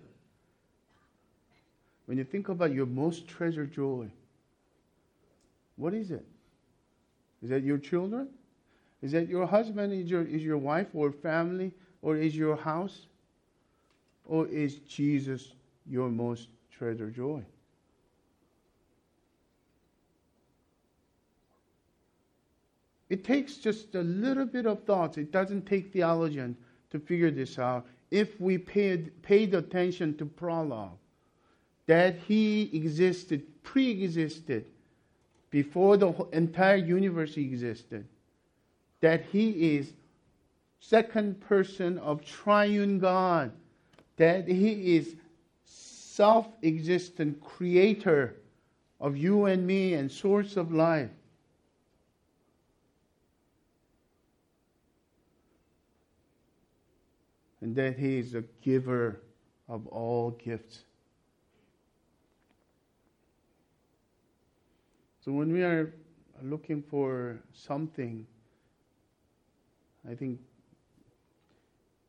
when 2.06 2.18
you 2.18 2.24
think 2.24 2.50
about 2.50 2.74
your 2.74 2.86
most 2.86 3.28
treasured 3.28 3.72
joy, 3.72 4.10
what 5.76 5.94
is 5.94 6.12
it? 6.12 6.26
Is 7.42 7.50
that 7.50 7.64
your 7.64 7.78
children? 7.78 8.30
Is 9.02 9.12
that 9.14 9.28
your 9.28 9.46
husband? 9.46 9.94
Is 9.94 10.10
your, 10.10 10.24
is 10.24 10.44
your 10.44 10.58
wife 10.58 10.88
or 10.94 11.12
family? 11.12 11.72
Or 12.02 12.16
is 12.16 12.36
your 12.36 12.56
house? 12.56 13.08
Or 14.26 14.48
is 14.48 14.80
Jesus 14.80 15.54
your 15.86 16.10
most 16.10 16.50
treasured 16.72 17.16
joy? 17.16 17.44
It 23.10 23.24
takes 23.24 23.58
just 23.58 23.94
a 23.96 24.02
little 24.02 24.46
bit 24.46 24.66
of 24.66 24.84
thoughts. 24.86 25.18
It 25.18 25.32
doesn't 25.32 25.66
take 25.66 25.94
theologian 25.94 26.58
to 26.92 27.00
figure 27.00 27.30
this 27.30 27.60
out 27.60 27.86
if 28.10 28.40
we 28.40 28.58
paid, 28.58 29.22
paid 29.22 29.54
attention 29.54 30.18
to 30.18 30.26
prologue 30.26 30.98
that 31.86 32.16
he 32.28 32.70
existed, 32.74 33.44
pre 33.64 34.04
existed, 34.04 34.66
before 35.50 35.98
the 35.98 36.12
entire 36.32 36.78
universe 36.78 37.38
existed, 37.38 38.06
that 39.02 39.24
he 39.32 39.76
is 39.76 39.94
second 40.80 41.40
person 41.42 41.98
of 42.00 42.26
triune 42.26 43.00
God, 43.00 43.52
that 44.18 44.48
he 44.48 44.96
is 44.96 45.16
self 45.66 46.48
existent 46.64 47.42
creator 47.42 48.36
of 49.00 49.18
you 49.18 49.46
and 49.46 49.66
me 49.66 49.94
and 49.94 50.12
source 50.12 50.58
of 50.58 50.72
life. 50.72 51.10
And 57.62 57.76
that 57.76 57.98
he 57.98 58.18
is 58.18 58.36
a 58.36 58.44
giver 58.62 59.22
of 59.70 59.88
all 59.88 60.32
gifts. 60.32 60.84
So 65.24 65.32
when 65.32 65.54
we 65.54 65.64
are 65.64 65.94
looking 66.42 66.82
for 66.82 67.40
something, 67.54 68.28
I 70.10 70.16
think 70.16 70.40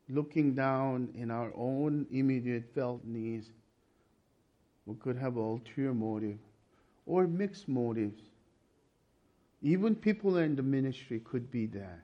looking 0.09 0.53
down 0.53 1.09
in 1.15 1.31
our 1.31 1.51
own 1.55 2.07
immediate 2.11 2.65
felt 2.75 3.05
needs, 3.05 3.47
we 4.85 4.95
could 4.95 5.17
have 5.17 5.37
ulterior 5.37 5.93
motive 5.93 6.37
or 7.05 7.25
mixed 7.25 7.69
motives. 7.69 8.21
Even 9.61 9.95
people 9.95 10.37
in 10.37 10.55
the 10.57 10.63
ministry 10.63 11.21
could 11.23 11.49
be 11.49 11.67
that. 11.67 12.01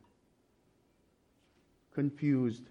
Confused. 1.94 2.64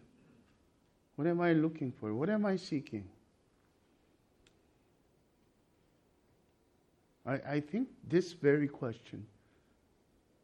What 1.16 1.29
am 1.29 1.42
I 1.42 1.53
looking 1.53 1.92
for? 1.92 2.14
What 2.14 2.31
am 2.31 2.46
I 2.46 2.57
seeking? 2.57 3.05
I, 7.26 7.33
I 7.48 7.61
think 7.61 7.88
this 8.09 8.33
very 8.33 8.68
question 8.68 9.26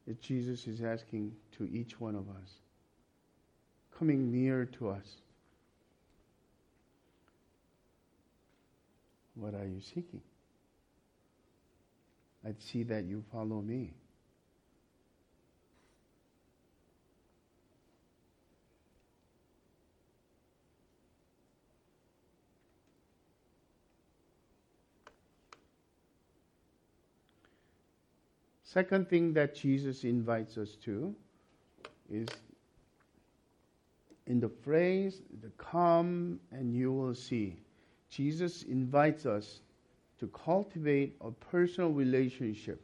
that 0.07 0.21
Jesus 0.21 0.67
is 0.67 0.83
asking 0.83 1.33
to 1.59 1.69
each 1.73 2.01
one 2.01 2.15
of 2.15 2.29
us, 2.29 2.51
coming 3.99 4.31
near 4.31 4.67
to 4.79 4.91
us. 4.91 5.17
What 9.35 9.55
are 9.55 9.67
you 9.67 9.81
seeking? 9.81 10.23
I 12.45 12.55
see 12.59 12.85
that 12.85 13.05
you 13.05 13.25
follow 13.33 13.61
me. 13.61 13.93
Second 28.77 29.09
thing 29.09 29.33
that 29.33 29.55
Jesus 29.55 30.05
invites 30.05 30.59
us 30.59 30.77
to 30.85 31.15
is 32.11 32.29
in 34.27 34.39
the 34.39 34.51
phrase, 34.51 35.23
the 35.41 35.49
come 35.57 36.39
and 36.53 36.75
you 36.75 36.93
will 36.93 37.15
see. 37.15 37.57
Jesus 38.11 38.65
invites 38.65 39.25
us 39.25 39.61
to 40.19 40.27
cultivate 40.27 41.17
a 41.23 41.31
personal 41.31 41.89
relationship. 41.89 42.83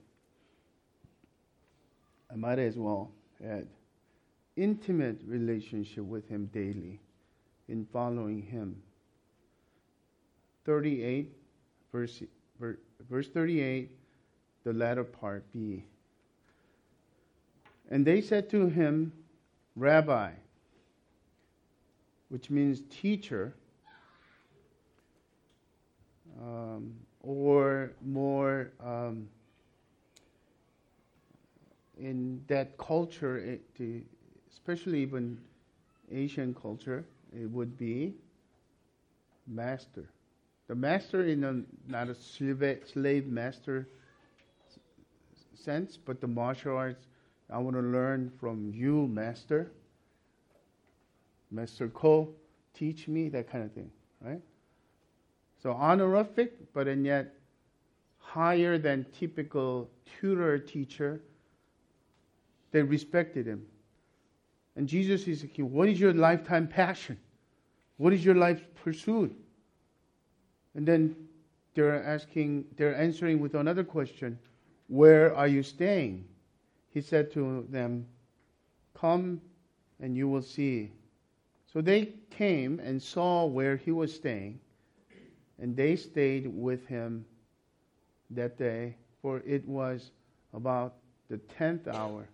I 2.33 2.37
might 2.37 2.59
as 2.59 2.78
well 2.78 3.12
add 3.44 3.66
intimate 4.57 5.20
relationship 5.26 6.05
with 6.05 6.26
him 6.26 6.46
daily 6.55 7.02
in 7.68 7.85
following 7.92 8.40
him. 8.40 8.81
38 10.64 11.37
verse 11.92 12.22
verse 13.11 13.28
38 13.28 13.90
the 14.64 14.72
latter 14.72 15.05
part 15.05 15.44
be. 15.53 15.85
And 17.90 18.07
they 18.07 18.20
said 18.20 18.48
to 18.51 18.68
him, 18.68 19.12
Rabbi, 19.77 20.31
which 22.29 22.48
means 22.51 22.83
teacher, 22.90 23.55
um, 26.40 26.94
or 27.22 27.92
more 28.05 28.70
um, 28.83 29.29
in 31.98 32.42
that 32.48 32.77
culture, 32.79 33.38
eh, 33.46 33.83
it, 33.83 34.05
especially 34.51 35.01
even 35.03 35.38
Asian 36.11 36.55
culture, 36.55 37.05
it 37.33 37.51
would 37.51 37.77
be 37.79 38.14
master. 39.46 40.09
The 40.68 40.75
master 40.75 41.25
in 41.25 41.44
a, 41.44 41.62
not 41.90 42.09
a 42.09 42.14
slave, 42.14 42.83
slave 42.92 43.27
master 43.27 43.88
sense, 45.62 45.96
but 45.96 46.20
the 46.20 46.27
martial 46.27 46.77
arts. 46.77 47.07
I 47.51 47.59
want 47.59 47.77
to 47.77 47.83
learn 47.83 48.33
from 48.40 48.72
you, 48.75 49.07
master. 49.09 49.70
Master 51.51 51.88
Ko, 51.88 52.31
teach 52.75 53.09
me 53.09 53.29
that 53.29 53.51
kind 53.51 53.64
of 53.64 53.72
thing, 53.72 53.90
right? 54.20 54.40
So 55.62 55.72
honorific, 55.72 56.72
but 56.72 56.88
and 56.88 57.05
yet 57.05 57.35
higher 58.18 58.79
than 58.79 59.05
typical 59.18 59.90
tutor 60.18 60.59
teacher. 60.59 61.20
They 62.70 62.83
respected 62.83 63.46
him. 63.46 63.66
And 64.77 64.88
Jesus 64.88 65.29
is 65.29 65.44
asking, 65.44 65.70
What 65.70 65.88
is 65.88 66.01
your 66.01 66.14
lifetime 66.14 66.66
passion? 66.66 67.18
What 67.98 68.14
is 68.14 68.25
your 68.25 68.35
life's 68.35 68.62
pursuit? 68.83 69.37
And 70.75 70.87
then 70.87 71.14
they're 71.75 72.03
asking, 72.03 72.64
they're 72.77 72.96
answering 72.96 73.40
with 73.40 73.55
another 73.55 73.85
question 73.85 74.38
Where 74.92 75.35
are 75.35 75.48
you 75.48 75.62
staying? 75.62 76.26
He 76.90 77.00
said 77.00 77.33
to 77.33 77.66
them, 77.70 78.07
Come 78.92 79.40
and 79.98 80.14
you 80.14 80.28
will 80.28 80.42
see. 80.42 80.92
So 81.72 81.81
they 81.81 82.12
came 82.28 82.78
and 82.78 83.02
saw 83.02 83.46
where 83.46 83.74
he 83.78 83.90
was 83.90 84.14
staying, 84.14 84.61
and 85.59 85.74
they 85.74 85.96
stayed 85.96 86.46
with 86.46 86.87
him 86.88 87.24
that 88.33 88.59
day, 88.59 88.96
for 89.22 89.42
it 89.46 89.66
was 89.66 90.11
about 90.52 90.96
the 91.31 91.38
tenth 91.38 91.88
hour. 91.88 92.28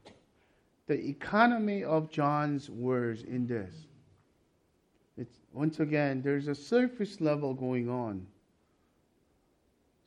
The 0.89 0.99
economy 1.09 1.85
of 1.85 2.11
John's 2.11 2.69
words 2.69 3.23
in 3.23 3.47
this. 3.47 3.73
It's, 5.17 5.37
once 5.53 5.79
again, 5.79 6.23
there's 6.23 6.49
a 6.49 6.57
surface 6.57 7.21
level 7.21 7.55
going 7.55 7.89
on. 7.89 8.27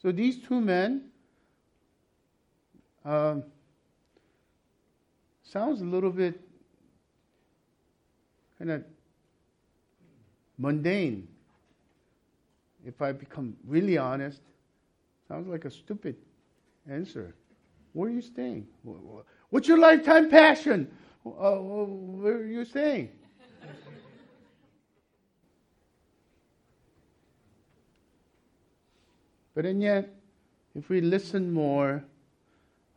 So 0.02 0.12
these 0.12 0.38
two 0.38 0.60
men 0.60 1.11
um, 3.06 3.44
sounds 5.44 5.82
a 5.82 5.86
little 5.86 6.12
bit 6.12 6.40
kind 8.58 8.72
of 8.72 8.84
mundane. 10.58 11.28
If 12.86 13.02
I 13.02 13.12
become 13.12 13.56
really 13.68 13.98
honest, 13.98 14.42
sounds 15.28 15.48
like 15.48 15.66
a 15.66 15.72
stupid 15.72 16.16
answer. 16.90 17.36
Where 17.94 18.10
are 18.10 18.14
you 18.14 18.22
staying? 18.22 18.68
What's 19.50 19.68
your 19.68 19.78
lifetime 19.78 20.30
passion? 20.30 20.90
Uh, 21.26 21.56
where 21.56 22.36
are 22.36 22.46
you 22.46 22.66
staying? 22.66 23.10
But 29.54 29.66
and 29.66 29.82
yet, 29.82 30.10
if 30.76 30.90
we 30.90 31.02
listen 31.02 31.52
more, 31.52 32.04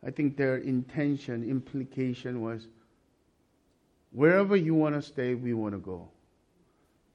I 0.05 0.11
think 0.11 0.37
their 0.37 0.57
intention, 0.57 1.49
implication 1.49 2.41
was 2.41 2.67
wherever 4.11 4.55
you 4.55 4.75
want 4.75 4.95
to 4.95 5.01
stay, 5.01 5.33
we 5.33 5.53
want 5.53 5.73
to 5.73 5.79
go. 5.79 6.07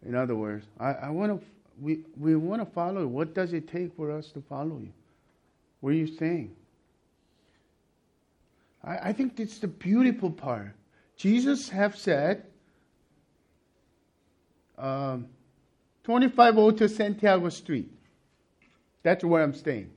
In 0.05 0.15
other 0.15 0.35
words, 0.35 0.67
I, 0.79 0.93
I 0.93 1.11
want 1.11 1.41
to, 1.41 1.47
we, 1.81 2.01
we 2.19 2.35
want 2.35 2.63
to 2.63 2.67
follow 2.67 3.03
you. 3.03 3.09
What 3.09 3.35
does 3.35 3.53
it 3.53 3.69
take 3.69 3.95
for 3.95 4.11
us 4.11 4.33
to 4.33 4.41
follow 4.41 4.79
you? 4.79 4.93
Where 5.81 5.93
are 5.93 5.97
you 5.97 6.07
staying? 6.07 6.57
I, 8.83 9.11
I 9.11 9.13
think 9.13 9.39
it's 9.39 9.59
the 9.59 9.69
beautiful 9.69 10.31
part. 10.31 10.75
Jesus 11.17 11.69
have 11.69 11.97
said, 11.97 12.45
um, 14.79 15.27
2502 16.05 16.89
Santiago 16.89 17.51
Street. 17.51 17.93
That's 19.03 19.23
where 19.23 19.43
I'm 19.43 19.55
staying. 19.55 19.91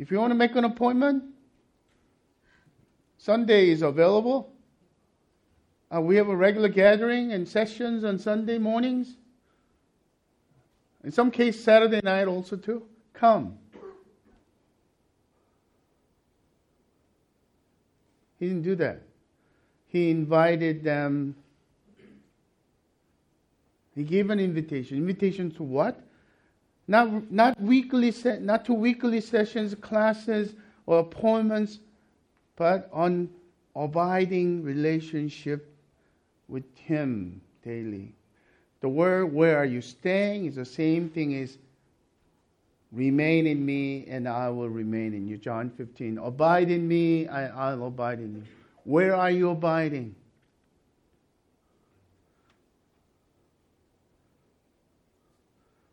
If 0.00 0.10
you 0.10 0.18
want 0.18 0.30
to 0.30 0.34
make 0.34 0.56
an 0.56 0.64
appointment, 0.64 1.24
Sunday 3.18 3.68
is 3.68 3.82
available. 3.82 4.50
Uh, 5.94 6.00
we 6.00 6.16
have 6.16 6.30
a 6.30 6.34
regular 6.34 6.70
gathering 6.70 7.32
and 7.32 7.46
sessions 7.46 8.02
on 8.02 8.18
Sunday 8.18 8.56
mornings. 8.56 9.18
In 11.04 11.12
some 11.12 11.30
case, 11.30 11.62
Saturday 11.62 12.00
night 12.02 12.28
also 12.28 12.56
too. 12.56 12.86
Come. 13.12 13.58
He 18.38 18.46
didn't 18.46 18.62
do 18.62 18.74
that. 18.76 19.02
He 19.86 20.10
invited 20.10 20.82
them 20.82 21.34
he 23.94 24.04
gave 24.04 24.30
an 24.30 24.40
invitation. 24.40 24.96
Invitation 24.96 25.50
to 25.52 25.62
what? 25.62 26.00
Not, 26.88 27.30
not, 27.30 27.60
weekly 27.60 28.10
se- 28.10 28.40
not 28.40 28.64
to 28.66 28.74
weekly 28.74 29.20
sessions, 29.20 29.74
classes, 29.74 30.54
or 30.86 31.00
appointments, 31.00 31.78
but 32.56 32.88
on 32.92 33.28
abiding 33.76 34.62
relationship 34.64 35.72
with 36.48 36.64
Him 36.76 37.40
daily. 37.64 38.12
The 38.80 38.88
word, 38.88 39.32
where 39.32 39.58
are 39.58 39.64
you 39.64 39.80
staying, 39.80 40.46
is 40.46 40.56
the 40.56 40.64
same 40.64 41.08
thing 41.08 41.34
as 41.34 41.58
remain 42.92 43.46
in 43.46 43.64
me 43.64 44.06
and 44.08 44.28
I 44.28 44.48
will 44.48 44.68
remain 44.68 45.14
in 45.14 45.28
you. 45.28 45.36
John 45.36 45.70
15. 45.70 46.18
Abide 46.18 46.70
in 46.70 46.88
me, 46.88 47.28
I, 47.28 47.70
I'll 47.70 47.86
abide 47.86 48.18
in 48.18 48.34
you. 48.34 48.42
Where 48.84 49.14
are 49.14 49.30
you 49.30 49.50
abiding? 49.50 50.14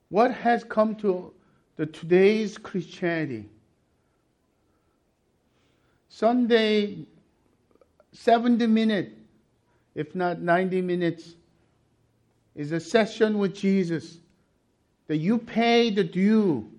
What 0.09 0.31
has 0.31 0.63
come 0.63 0.95
to 0.97 1.33
the 1.75 1.85
today's 1.85 2.57
Christianity? 2.57 3.49
Sunday, 6.07 7.05
70 8.13 8.65
minutes, 8.67 9.11
if 9.95 10.15
not 10.15 10.39
90 10.39 10.81
minutes, 10.81 11.35
is 12.55 12.71
a 12.71 12.79
session 12.79 13.37
with 13.37 13.53
Jesus. 13.53 14.19
That 15.07 15.17
you 15.17 15.37
pay 15.37 15.89
the 15.89 16.03
due 16.03 16.69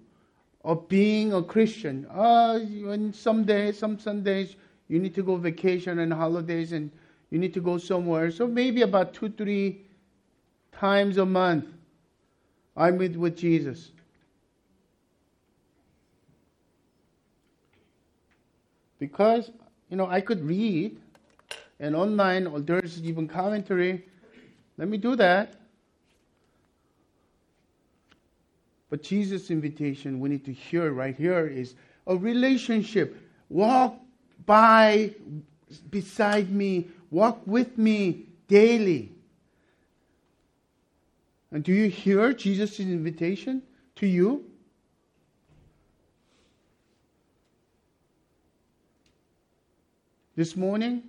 of 0.64 0.88
being 0.88 1.32
a 1.32 1.42
Christian. 1.42 2.06
Uh, 2.10 2.58
when 2.58 3.12
some 3.12 3.44
days, 3.44 3.78
some 3.78 3.98
Sundays, 3.98 4.56
you 4.88 4.98
need 4.98 5.14
to 5.14 5.22
go 5.22 5.36
vacation 5.36 6.00
and 6.00 6.12
holidays 6.12 6.72
and 6.72 6.90
you 7.30 7.38
need 7.38 7.54
to 7.54 7.60
go 7.60 7.78
somewhere. 7.78 8.30
So 8.30 8.46
maybe 8.46 8.82
about 8.82 9.14
two, 9.14 9.30
three 9.30 9.82
times 10.72 11.18
a 11.18 11.26
month 11.26 11.66
I 12.78 12.92
meet 12.92 13.16
with 13.16 13.36
Jesus. 13.36 13.90
Because, 19.00 19.50
you 19.90 19.96
know, 19.96 20.06
I 20.06 20.20
could 20.20 20.44
read 20.44 20.96
and 21.80 21.96
online, 21.96 22.46
or 22.46 22.60
there's 22.60 23.02
even 23.02 23.26
commentary. 23.26 24.04
Let 24.76 24.88
me 24.88 24.96
do 24.96 25.16
that. 25.16 25.54
But 28.90 29.02
Jesus' 29.02 29.50
invitation, 29.50 30.20
we 30.20 30.28
need 30.28 30.44
to 30.44 30.52
hear 30.52 30.92
right 30.92 31.16
here, 31.16 31.46
is 31.46 31.74
a 32.06 32.16
relationship. 32.16 33.16
Walk 33.48 33.96
by, 34.46 35.14
beside 35.90 36.50
me, 36.50 36.88
walk 37.10 37.40
with 37.44 37.76
me 37.76 38.26
daily. 38.46 39.12
And 41.50 41.64
do 41.64 41.72
you 41.72 41.88
hear 41.88 42.32
Jesus' 42.32 42.80
invitation 42.80 43.62
to 43.96 44.06
you? 44.06 44.44
This 50.36 50.56
morning, 50.56 51.02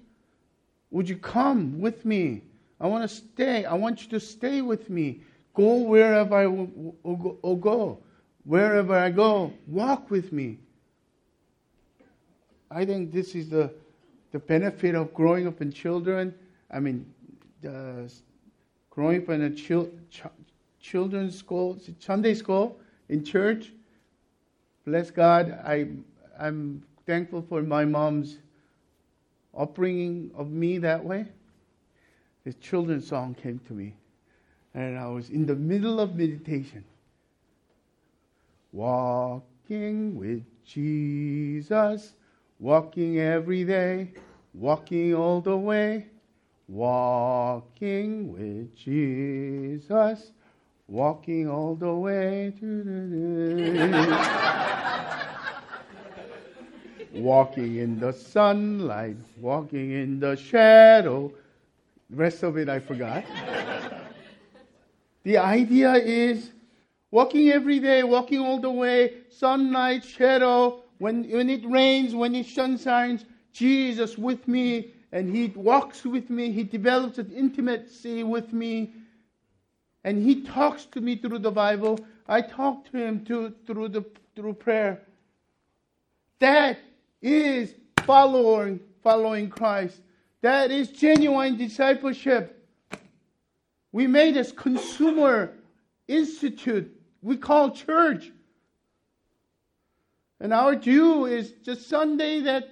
would 0.91 1.07
you 1.07 1.17
come 1.17 1.79
with 1.79 2.05
me? 2.05 2.41
I 2.79 2.87
want 2.87 3.07
to 3.07 3.15
stay. 3.15 3.65
I 3.65 3.73
want 3.73 4.03
you 4.03 4.09
to 4.09 4.19
stay 4.19 4.61
with 4.61 4.89
me. 4.89 5.21
Go 5.53 5.75
wherever 5.83 6.35
I 6.35 6.47
will 6.47 7.55
go. 7.61 7.99
Wherever 8.45 8.95
I 8.97 9.09
go, 9.09 9.53
walk 9.67 10.09
with 10.09 10.31
me. 10.31 10.57
I 12.71 12.85
think 12.85 13.11
this 13.11 13.35
is 13.35 13.49
the, 13.49 13.71
the 14.31 14.39
benefit 14.39 14.95
of 14.95 15.13
growing 15.13 15.47
up 15.47 15.61
in 15.61 15.71
children. 15.71 16.33
I 16.71 16.79
mean, 16.79 17.05
the 17.61 18.11
growing 18.99 19.23
up 19.23 19.29
in 19.29 19.43
a 19.43 19.49
chil- 19.49 19.89
ch- 20.11 20.23
children's 20.81 21.33
school, 21.33 21.79
Sunday 21.99 22.33
school, 22.33 22.77
in 23.07 23.23
church. 23.23 23.71
Bless 24.85 25.09
God, 25.09 25.57
I, 25.63 25.87
I'm 26.37 26.83
thankful 27.05 27.41
for 27.41 27.61
my 27.61 27.85
mom's 27.85 28.39
upbringing 29.57 30.31
of 30.35 30.51
me 30.51 30.79
that 30.79 31.01
way. 31.01 31.25
This 32.43 32.55
children's 32.55 33.07
song 33.07 33.35
came 33.35 33.59
to 33.67 33.73
me, 33.73 33.95
and 34.73 34.99
I 34.99 35.07
was 35.07 35.29
in 35.29 35.45
the 35.45 35.55
middle 35.55 36.01
of 36.01 36.17
meditation. 36.17 36.83
Walking 38.73 40.17
with 40.17 40.43
Jesus, 40.65 42.15
walking 42.59 43.17
every 43.19 43.63
day, 43.63 44.11
walking 44.53 45.15
all 45.15 45.39
the 45.39 45.55
way, 45.55 46.07
walking 46.69 48.31
with 48.31 48.75
Jesus, 48.75 50.31
walking 50.87 51.49
all 51.49 51.73
the 51.75 51.91
way 51.91 52.53
to 52.59 52.83
the 52.83 54.29
walking 57.19 57.77
in 57.77 57.99
the 57.99 58.13
sunlight, 58.13 59.17
walking 59.39 59.91
in 59.91 60.19
the 60.19 60.35
shadow. 60.35 61.31
Rest 62.11 62.43
of 62.43 62.57
it 62.57 62.69
I 62.69 62.79
forgot. 62.79 63.23
the 65.23 65.37
idea 65.37 65.93
is 65.93 66.51
walking 67.09 67.49
every 67.49 67.79
day, 67.79 68.03
walking 68.03 68.39
all 68.39 68.59
the 68.59 68.69
way, 68.69 69.13
sunlight, 69.29 70.03
shadow, 70.03 70.83
when, 70.99 71.27
when 71.31 71.49
it 71.49 71.65
rains, 71.65 72.13
when 72.13 72.35
it 72.35 72.45
shines, 72.45 73.25
Jesus 73.53 74.17
with 74.17 74.47
me, 74.47 74.93
and 75.11 75.33
He 75.33 75.47
walks 75.55 76.05
with 76.05 76.29
me, 76.29 76.51
He 76.51 76.63
develops 76.63 77.17
an 77.17 77.31
intimacy 77.31 78.23
with 78.23 78.53
me, 78.53 78.93
and 80.03 80.21
He 80.21 80.43
talks 80.43 80.85
to 80.85 81.01
me 81.01 81.15
through 81.15 81.39
the 81.39 81.51
Bible. 81.51 81.99
I 82.27 82.41
talk 82.41 82.89
to 82.91 82.97
Him 82.97 83.25
to, 83.25 83.53
through, 83.65 83.89
the, 83.89 84.05
through 84.35 84.53
prayer. 84.53 85.01
That 86.39 86.79
is 87.21 87.75
following, 88.03 88.79
following 89.03 89.49
Christ. 89.49 90.01
That 90.41 90.71
is 90.71 90.89
genuine 90.89 91.57
discipleship. 91.57 92.55
We 93.91 94.07
made 94.07 94.35
this 94.35 94.51
consumer 94.51 95.51
institute 96.07 96.95
we 97.21 97.37
call 97.37 97.71
church. 97.71 98.31
And 100.39 100.53
our 100.53 100.75
due 100.75 101.25
is 101.25 101.51
just 101.63 101.89
Sunday 101.89 102.41
that 102.41 102.69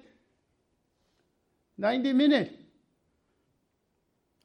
90 1.77 2.13
minutes. 2.13 2.53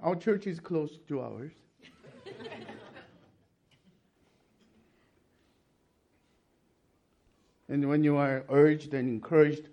Our 0.01 0.17
church 0.17 0.47
is 0.47 0.59
close 0.61 0.99
to 1.09 1.21
ours. 1.21 1.53
and 7.69 7.89
when 7.89 8.03
you 8.03 8.17
are 8.17 8.45
urged 8.51 8.95
and 8.95 9.09
encouraged, 9.09 9.69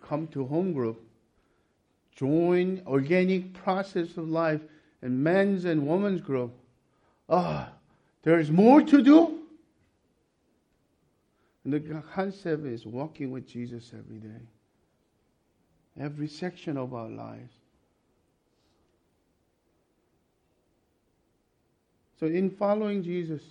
come 0.00 0.26
to 0.28 0.46
home 0.46 0.72
group, 0.72 1.04
join 2.16 2.82
organic 2.86 3.52
process 3.52 4.16
of 4.16 4.28
life 4.28 4.60
and 5.02 5.22
men's 5.22 5.64
and 5.64 5.86
women's 5.86 6.20
group. 6.20 6.52
Ah, 7.28 7.68
oh, 7.70 7.74
there 8.22 8.38
is 8.40 8.50
more 8.50 8.82
to 8.82 9.02
do. 9.02 9.38
And 11.64 11.72
the 11.72 12.02
concept 12.14 12.66
is 12.66 12.84
walking 12.86 13.30
with 13.30 13.46
Jesus 13.46 13.92
every 13.96 14.18
day, 14.18 14.48
every 15.98 16.28
section 16.28 16.76
of 16.76 16.94
our 16.94 17.08
lives. 17.08 17.52
So, 22.18 22.26
in 22.26 22.50
following 22.50 23.02
Jesus, 23.02 23.42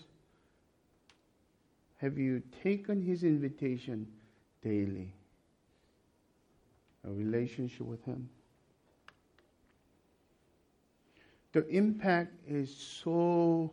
have 1.98 2.18
you 2.18 2.42
taken 2.64 3.02
his 3.02 3.24
invitation 3.24 4.08
daily? 4.64 5.14
A 7.08 7.12
relationship 7.12 7.82
with 7.86 8.04
him? 8.06 8.30
The 11.54 11.68
impact 11.68 12.34
is 12.48 12.74
so 12.76 13.72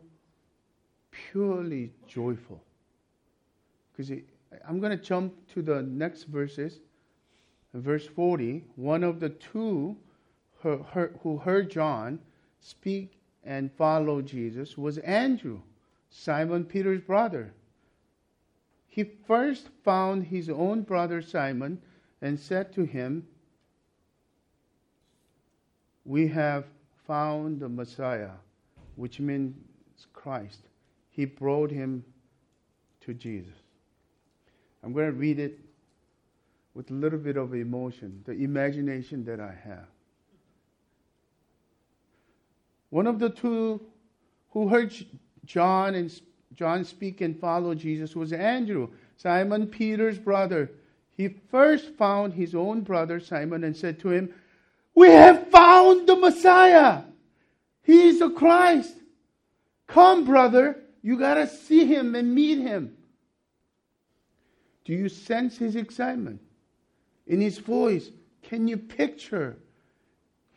purely 1.11 1.91
joyful. 2.07 2.61
Because 3.95 4.11
I'm 4.67 4.79
going 4.79 4.97
to 4.97 5.03
jump 5.03 5.33
to 5.53 5.61
the 5.61 5.81
next 5.83 6.23
verses. 6.23 6.79
Verse 7.73 8.07
40, 8.07 8.63
one 8.75 9.03
of 9.03 9.19
the 9.19 9.29
two 9.29 9.95
who 10.61 11.37
heard 11.37 11.69
John 11.69 12.19
speak 12.59 13.19
and 13.43 13.71
follow 13.71 14.21
Jesus 14.21 14.77
was 14.77 14.97
Andrew, 14.99 15.61
Simon 16.09 16.65
Peter's 16.65 17.01
brother. 17.01 17.53
He 18.87 19.03
first 19.27 19.69
found 19.83 20.25
his 20.25 20.49
own 20.49 20.81
brother 20.81 21.21
Simon 21.21 21.81
and 22.21 22.39
said 22.39 22.73
to 22.73 22.83
him, 22.83 23.25
We 26.03 26.27
have 26.27 26.65
found 27.07 27.59
the 27.59 27.69
Messiah, 27.69 28.31
which 28.95 29.19
means 29.19 29.55
Christ 30.11 30.61
he 31.09 31.25
brought 31.25 31.69
him 31.71 32.03
to 33.01 33.13
Jesus. 33.13 33.53
I'm 34.83 34.93
going 34.93 35.07
to 35.07 35.11
read 35.11 35.39
it 35.39 35.59
with 36.73 36.91
a 36.91 36.93
little 36.93 37.19
bit 37.19 37.37
of 37.37 37.53
emotion, 37.53 38.21
the 38.25 38.33
imagination 38.33 39.25
that 39.25 39.39
I 39.39 39.53
have. 39.63 39.87
One 42.89 43.07
of 43.07 43.19
the 43.19 43.29
two 43.29 43.81
who 44.51 44.67
heard 44.67 44.93
John 45.45 45.95
and 45.95 46.21
John 46.55 46.83
speak 46.83 47.21
and 47.21 47.39
follow 47.39 47.75
Jesus 47.75 48.15
was 48.15 48.33
Andrew, 48.33 48.89
Simon 49.17 49.67
Peter's 49.67 50.17
brother. 50.17 50.71
He 51.15 51.29
first 51.51 51.95
found 51.95 52.33
his 52.33 52.55
own 52.55 52.81
brother 52.81 53.19
Simon 53.19 53.63
and 53.63 53.75
said 53.75 53.99
to 53.99 54.09
him, 54.09 54.33
We 54.95 55.09
have 55.09 55.49
found 55.49 56.07
the 56.07 56.15
Messiah. 56.15 57.03
He 57.83 58.07
is 58.09 58.19
the 58.19 58.29
Christ. 58.29 58.95
Come, 59.87 60.23
brother, 60.23 60.79
you 61.01 61.17
got 61.17 61.35
to 61.35 61.47
see 61.47 61.85
him 61.85 62.15
and 62.15 62.33
meet 62.33 62.59
him. 62.59 62.95
Do 64.85 64.93
you 64.93 65.09
sense 65.09 65.57
his 65.57 65.75
excitement? 65.75 66.41
In 67.29 67.39
his 67.39 67.59
voice, 67.59 68.09
can 68.41 68.67
you 68.67 68.75
picture 68.77 69.57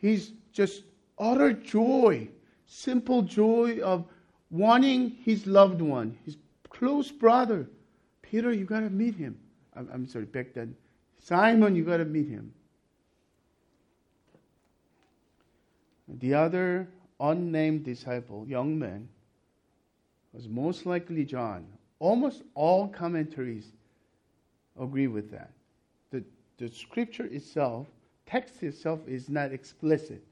He's 0.03 0.33
just 0.51 0.83
utter 1.17 1.53
joy, 1.53 2.27
simple 2.65 3.21
joy 3.21 3.79
of 3.79 4.03
wanting 4.51 5.11
his 5.11 5.47
loved 5.47 5.81
one, 5.81 6.17
his 6.25 6.35
close 6.69 7.09
brother? 7.09 7.69
Peter, 8.21 8.51
you 8.51 8.65
got 8.65 8.81
to 8.81 8.89
meet 8.89 9.15
him. 9.15 9.39
I'm, 9.77 9.89
I'm 9.93 10.05
sorry, 10.05 10.25
back 10.25 10.53
then. 10.53 10.75
Simon, 11.21 11.73
you 11.73 11.85
got 11.85 11.97
to 11.97 12.05
meet 12.05 12.27
him. 12.27 12.53
The 16.09 16.33
other 16.33 16.89
unnamed 17.21 17.85
disciple, 17.85 18.45
young 18.45 18.77
man, 18.77 19.07
was 20.33 20.49
most 20.49 20.85
likely 20.85 21.23
John. 21.23 21.65
Almost 21.99 22.43
all 22.55 22.89
commentaries 22.89 23.71
agree 24.77 25.07
with 25.07 25.31
that. 25.31 25.51
The, 26.57 26.69
scripture 26.69 27.25
itself, 27.25 27.87
text 28.25 28.63
itself, 28.63 28.99
is 29.07 29.29
not 29.29 29.51
explicit. 29.51 30.23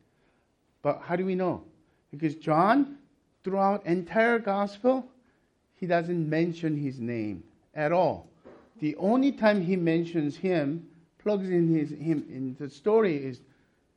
But 0.82 1.02
how 1.04 1.16
do 1.16 1.26
we 1.26 1.36
know? 1.36 1.64
Because 2.12 2.36
John, 2.36 2.98
throughout 3.44 3.86
entire 3.86 4.40
gospel, 4.40 5.06
he 5.76 5.86
doesn't 5.86 6.30
mention 6.30 6.78
his 6.78 7.00
name 7.00 7.44
at 7.76 7.92
all. 7.92 8.28
The 8.80 8.96
only 8.98 9.32
time 9.32 9.62
he 9.62 9.76
mentions 9.76 10.36
him, 10.38 10.88
plugs 11.20 11.50
in 11.50 11.74
his 11.74 11.92
him 11.92 12.26
in 12.30 12.56
the 12.60 12.70
story 12.70 13.16
is 13.24 13.42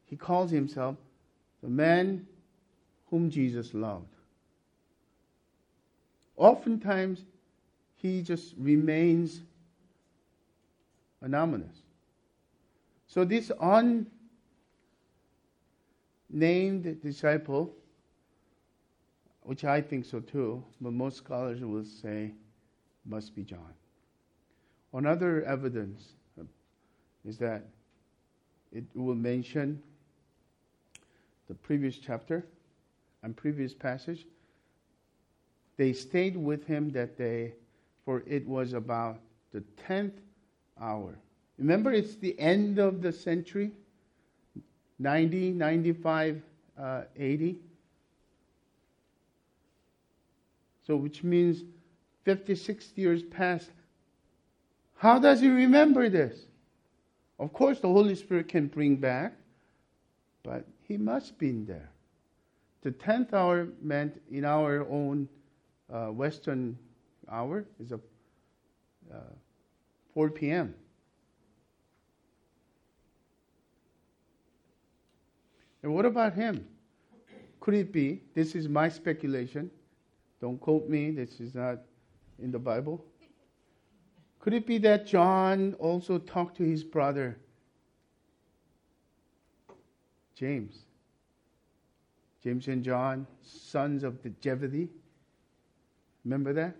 he 0.06 0.16
calls 0.16 0.50
himself 0.50 0.96
the 1.62 1.68
man 1.68 2.26
whom 3.10 3.30
Jesus 3.30 3.72
loved 3.72 4.14
oftentimes 6.36 7.24
he 7.96 8.22
just 8.22 8.54
remains 8.58 9.40
anonymous. 11.20 11.74
So 13.14 13.24
this 13.24 13.52
unnamed 13.60 14.10
disciple, 17.00 17.72
which 19.42 19.64
I 19.64 19.80
think 19.82 20.04
so 20.04 20.18
too, 20.18 20.64
but 20.80 20.92
most 20.92 21.18
scholars 21.18 21.60
will 21.60 21.84
say 21.84 22.32
must 23.06 23.36
be 23.36 23.44
John. 23.44 23.72
Another 24.92 25.44
evidence 25.44 26.14
uh, 26.40 26.42
is 27.24 27.38
that 27.38 27.68
it 28.72 28.82
will 28.96 29.14
mention 29.14 29.80
the 31.46 31.54
previous 31.54 31.96
chapter 31.98 32.44
and 33.22 33.36
previous 33.36 33.72
passage 33.74 34.26
they 35.76 35.92
stayed 35.92 36.36
with 36.36 36.66
him 36.66 36.90
that 36.90 37.16
day, 37.16 37.54
for 38.04 38.24
it 38.26 38.44
was 38.44 38.72
about 38.72 39.20
the 39.52 39.62
10th 39.88 40.18
hour. 40.80 41.16
Remember, 41.58 41.92
it's 41.92 42.16
the 42.16 42.38
end 42.38 42.78
of 42.78 43.00
the 43.02 43.12
century 43.12 43.70
90, 44.98 45.50
95, 45.52 46.42
uh, 46.78 47.02
80. 47.16 47.56
So, 50.86 50.96
which 50.96 51.22
means 51.22 51.64
56 52.24 52.92
years 52.96 53.22
past. 53.22 53.70
How 54.96 55.18
does 55.18 55.40
he 55.40 55.48
remember 55.48 56.08
this? 56.08 56.46
Of 57.38 57.52
course, 57.52 57.80
the 57.80 57.88
Holy 57.88 58.14
Spirit 58.14 58.48
can 58.48 58.68
bring 58.68 58.96
back, 58.96 59.34
but 60.42 60.64
he 60.82 60.96
must 60.96 61.38
been 61.38 61.66
there. 61.66 61.90
The 62.82 62.92
10th 62.92 63.32
hour 63.32 63.68
meant 63.82 64.20
in 64.30 64.44
our 64.44 64.86
own 64.88 65.28
uh, 65.92 66.06
Western 66.06 66.78
hour 67.30 67.64
is 67.80 67.92
a 67.92 68.00
uh, 69.12 69.18
4 70.12 70.30
p.m. 70.30 70.74
And 75.84 75.94
what 75.94 76.06
about 76.06 76.32
him? 76.32 76.66
Could 77.60 77.74
it 77.74 77.92
be? 77.92 78.22
This 78.32 78.54
is 78.54 78.70
my 78.70 78.88
speculation. 78.88 79.70
Don't 80.40 80.58
quote 80.58 80.88
me, 80.88 81.10
this 81.10 81.40
is 81.40 81.54
not 81.54 81.78
in 82.42 82.50
the 82.50 82.58
Bible. 82.58 83.04
Could 84.40 84.54
it 84.54 84.66
be 84.66 84.78
that 84.78 85.06
John 85.06 85.74
also 85.78 86.18
talked 86.18 86.56
to 86.56 86.62
his 86.62 86.82
brother, 86.82 87.36
James? 90.34 90.74
James 92.42 92.66
and 92.68 92.82
John, 92.82 93.26
sons 93.42 94.04
of 94.04 94.22
the 94.22 94.32
Zebedee. 94.42 94.88
Remember 96.24 96.54
that? 96.54 96.76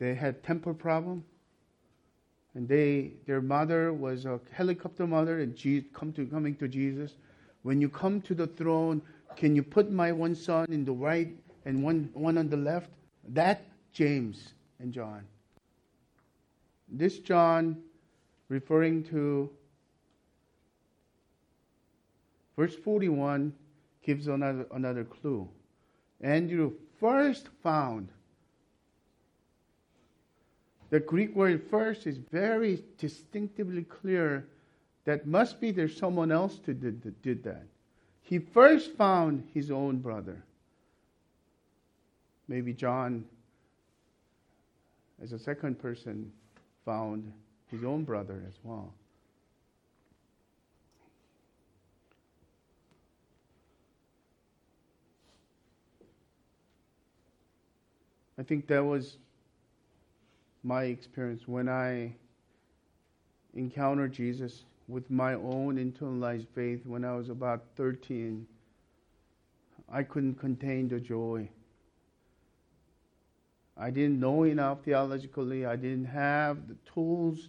They 0.00 0.16
had 0.16 0.42
temper 0.42 0.74
problem. 0.74 1.22
And 2.54 2.68
they, 2.68 3.12
their 3.26 3.40
mother 3.40 3.92
was 3.92 4.24
a 4.24 4.40
helicopter 4.50 5.06
mother, 5.06 5.40
and 5.40 5.56
come 5.94 6.12
to, 6.14 6.26
coming 6.26 6.56
to 6.56 6.66
Jesus. 6.66 7.12
When 7.62 7.80
you 7.80 7.88
come 7.88 8.20
to 8.22 8.34
the 8.34 8.46
throne, 8.46 9.02
can 9.36 9.54
you 9.54 9.62
put 9.62 9.90
my 9.90 10.12
one 10.12 10.34
son 10.34 10.66
in 10.70 10.84
the 10.84 10.92
right 10.92 11.34
and 11.64 11.82
one, 11.82 12.10
one 12.12 12.38
on 12.38 12.48
the 12.48 12.56
left? 12.56 12.90
That 13.28 13.64
James 13.92 14.54
and 14.80 14.92
John. 14.92 15.24
This 16.88 17.18
John, 17.18 17.78
referring 18.48 19.04
to 19.04 19.48
verse 22.56 22.74
41, 22.74 23.52
gives 24.02 24.26
another, 24.26 24.66
another 24.72 25.04
clue. 25.04 25.48
Andrew 26.20 26.72
first 26.98 27.48
found 27.62 28.08
the 30.92 31.00
Greek 31.00 31.34
word 31.34 31.62
first 31.70 32.06
is 32.06 32.18
very 32.18 32.84
distinctively 32.98 33.82
clear 33.82 34.46
that 35.04 35.26
must 35.26 35.60
be 35.60 35.70
there's 35.70 35.96
someone 35.96 36.30
else 36.30 36.58
who 36.64 36.74
did, 36.74 37.22
did 37.22 37.44
that. 37.44 37.64
He 38.22 38.38
first 38.38 38.92
found 38.92 39.48
his 39.52 39.70
own 39.70 39.98
brother. 39.98 40.42
Maybe 42.48 42.72
John, 42.72 43.24
as 45.22 45.32
a 45.32 45.38
second 45.38 45.78
person, 45.78 46.30
found 46.84 47.32
his 47.70 47.84
own 47.84 48.04
brother 48.04 48.42
as 48.46 48.54
well. 48.62 48.92
I 58.38 58.42
think 58.42 58.66
that 58.68 58.84
was 58.84 59.18
my 60.64 60.84
experience 60.84 61.46
when 61.46 61.68
I 61.68 62.12
encountered 63.54 64.12
Jesus 64.12 64.64
with 64.88 65.10
my 65.10 65.34
own 65.34 65.76
internalized 65.76 66.46
faith 66.54 66.84
when 66.84 67.04
I 67.04 67.14
was 67.14 67.28
about 67.28 67.64
13. 67.76 68.46
I 69.90 70.02
couldn't 70.02 70.34
contain 70.34 70.88
the 70.88 71.00
joy. 71.00 71.48
I 73.76 73.90
didn't 73.90 74.20
know 74.20 74.44
enough 74.44 74.82
theologically. 74.84 75.66
I 75.66 75.76
didn't 75.76 76.06
have 76.06 76.68
the 76.68 76.76
tools 76.92 77.48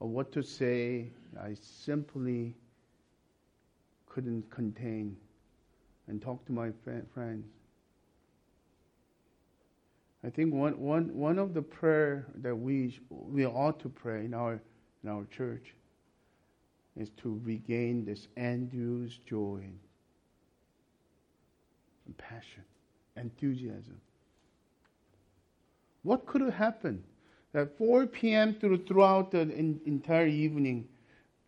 of 0.00 0.08
what 0.08 0.32
to 0.32 0.42
say. 0.42 1.10
I 1.40 1.54
simply 1.60 2.54
couldn't 4.08 4.50
contain 4.50 5.16
and 6.08 6.22
talk 6.22 6.44
to 6.46 6.52
my 6.52 6.70
friends. 7.14 7.44
I 10.24 10.30
think 10.30 10.54
one, 10.54 10.78
one, 10.80 11.14
one 11.14 11.38
of 11.38 11.54
the 11.54 11.62
prayer 11.62 12.26
that 12.36 12.54
we, 12.54 12.98
we 13.10 13.46
ought 13.46 13.78
to 13.80 13.88
pray 13.88 14.24
in 14.24 14.34
our, 14.34 14.60
in 15.04 15.10
our 15.10 15.24
church 15.26 15.74
is 16.96 17.10
to 17.22 17.40
regain 17.44 18.04
this 18.04 18.28
Andrew's 18.36 19.18
joy 19.26 19.64
and 22.06 22.16
passion, 22.16 22.64
enthusiasm. 23.16 24.00
What 26.02 26.26
could 26.26 26.40
have 26.40 26.54
happened? 26.54 27.02
At 27.54 27.76
4 27.78 28.06
p.m. 28.06 28.54
through, 28.54 28.84
throughout 28.84 29.30
the 29.30 29.40
in, 29.40 29.80
entire 29.86 30.26
evening, 30.26 30.86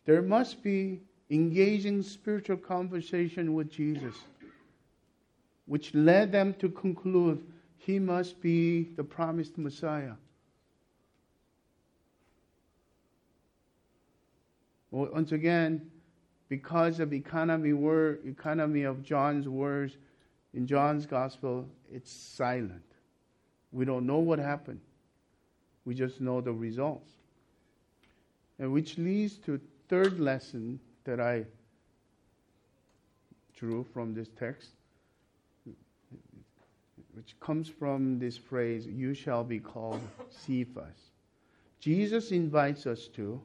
there 0.07 0.23
must 0.23 0.63
be 0.63 1.01
engaging 1.31 2.03
spiritual 2.03 2.57
conversation 2.57 3.55
with 3.55 3.71
Jesus, 3.71 4.17
which 5.67 5.95
led 5.95 6.33
them 6.33 6.55
to 6.55 6.71
conclude 6.71 7.45
he 7.77 7.99
must 7.99 8.41
be 8.41 8.85
the 8.97 9.05
promised 9.05 9.59
Messiah. 9.59 10.15
Well, 14.91 15.09
once 15.13 15.33
again, 15.33 15.91
because 16.49 17.01
of 17.01 17.13
economy 17.13 17.73
word, 17.73 18.27
economy 18.27 18.83
of 18.83 19.03
John's 19.03 19.49
words 19.49 19.97
in 20.55 20.67
John's 20.67 21.07
gospel, 21.07 21.69
it's 21.93 22.11
silent. 22.11 22.83
We 23.71 23.85
don't 23.85 24.07
know 24.07 24.19
what 24.19 24.39
happened. 24.39 24.81
We 25.85 25.95
just 25.95 26.21
know 26.21 26.41
the 26.41 26.53
results. 26.53 27.13
And 28.59 28.73
which 28.73 28.99
leads 28.99 29.37
to 29.39 29.61
third 29.89 30.19
lesson 30.19 30.81
that 31.05 31.21
I 31.21 31.45
drew 33.55 33.85
from 33.93 34.15
this 34.15 34.29
text 34.39 34.71
which 37.19 37.35
comes 37.41 37.69
from 37.69 38.21
this 38.21 38.37
phrase, 38.37 38.87
you 38.87 39.13
shall 39.13 39.43
be 39.43 39.59
called 39.59 40.01
Cephas. 40.31 41.11
Jesus 41.81 42.31
invites 42.31 42.87
us 42.87 43.09
to 43.09 43.41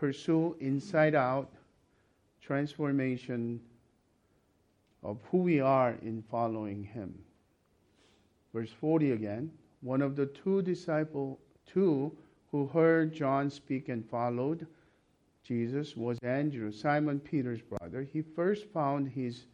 pursue 0.00 0.56
inside 0.60 1.14
out 1.14 1.52
transformation 2.40 3.60
of 5.02 5.18
who 5.30 5.38
we 5.38 5.60
are 5.60 5.94
in 6.00 6.24
following 6.30 6.82
him. 6.82 7.14
Verse 8.54 8.70
40 8.80 9.12
again, 9.12 9.50
one 9.82 10.00
of 10.00 10.16
the 10.16 10.24
two 10.24 10.62
disciples, 10.62 11.38
two 11.66 12.10
who 12.50 12.66
heard 12.66 13.12
John 13.12 13.50
speak 13.50 13.90
and 13.90 14.08
followed 14.08 14.66
Jesus 15.44 15.94
was 15.96 16.18
Andrew, 16.22 16.72
Simon 16.72 17.20
Peter's 17.20 17.60
brother. 17.60 18.02
He 18.10 18.22
first 18.22 18.64
found 18.72 19.06
his 19.06 19.44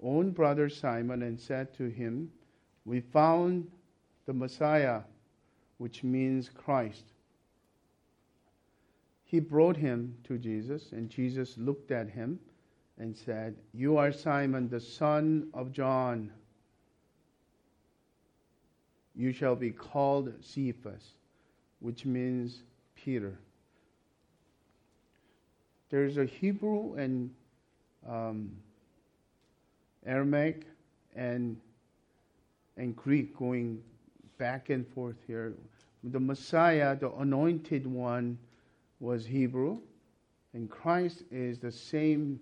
own 0.00 0.30
brother 0.30 0.68
Simon 0.68 1.22
and 1.22 1.38
said 1.38 1.74
to 1.74 1.88
him, 1.88 2.30
We 2.84 3.00
found 3.00 3.68
the 4.26 4.32
Messiah, 4.32 5.00
which 5.78 6.04
means 6.04 6.50
Christ. 6.50 7.04
He 9.28 9.40
brought 9.40 9.76
him 9.76 10.16
to 10.24 10.38
Jesus, 10.38 10.92
and 10.92 11.10
Jesus 11.10 11.58
looked 11.58 11.90
at 11.90 12.08
him 12.08 12.40
and 12.98 13.14
said, 13.14 13.56
You 13.74 13.98
are 13.98 14.10
Simon, 14.10 14.70
the 14.70 14.80
son 14.80 15.50
of 15.52 15.70
John. 15.70 16.32
You 19.14 19.32
shall 19.32 19.54
be 19.54 19.70
called 19.70 20.32
Cephas, 20.40 21.04
which 21.80 22.06
means 22.06 22.62
Peter. 22.96 23.38
There's 25.90 26.16
a 26.16 26.24
Hebrew 26.24 26.94
and 26.94 27.30
um, 28.08 28.50
Aramaic 30.06 30.64
and 31.14 31.60
and 32.78 32.96
Greek 32.96 33.36
going 33.36 33.82
back 34.38 34.70
and 34.70 34.86
forth 34.94 35.16
here. 35.26 35.52
The 36.04 36.20
Messiah, 36.20 36.96
the 36.96 37.12
anointed 37.12 37.86
one, 37.86 38.38
was 39.00 39.24
Hebrew, 39.24 39.78
and 40.54 40.68
Christ 40.70 41.22
is 41.30 41.58
the 41.58 41.70
same 41.72 42.40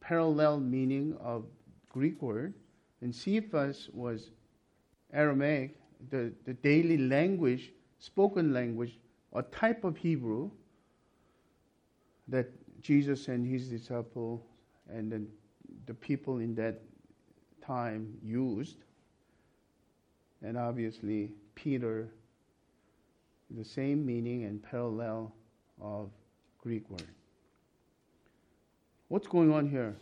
parallel 0.00 0.60
meaning 0.60 1.16
of 1.20 1.44
Greek 1.90 2.20
word, 2.20 2.54
and 3.00 3.14
Cephas 3.14 3.88
was 3.92 4.30
Aramaic, 5.12 5.76
the, 6.10 6.32
the 6.44 6.54
daily 6.54 6.98
language, 6.98 7.72
spoken 7.98 8.52
language, 8.52 8.98
a 9.34 9.42
type 9.42 9.84
of 9.84 9.96
Hebrew 9.96 10.50
that 12.28 12.50
Jesus 12.82 13.28
and 13.28 13.46
his 13.46 13.68
disciple 13.68 14.44
and 14.88 15.10
then 15.10 15.26
the 15.86 15.94
people 15.94 16.38
in 16.38 16.54
that 16.54 16.80
time 17.64 18.14
used. 18.22 18.78
And 20.42 20.58
obviously, 20.58 21.32
Peter, 21.54 22.08
the 23.50 23.64
same 23.64 24.04
meaning 24.04 24.44
and 24.44 24.62
parallel 24.62 25.32
of 25.80 26.10
Greek 26.58 26.88
word. 26.90 27.04
What's 29.08 29.26
going 29.26 29.52
on 29.52 29.68
here? 29.68 29.94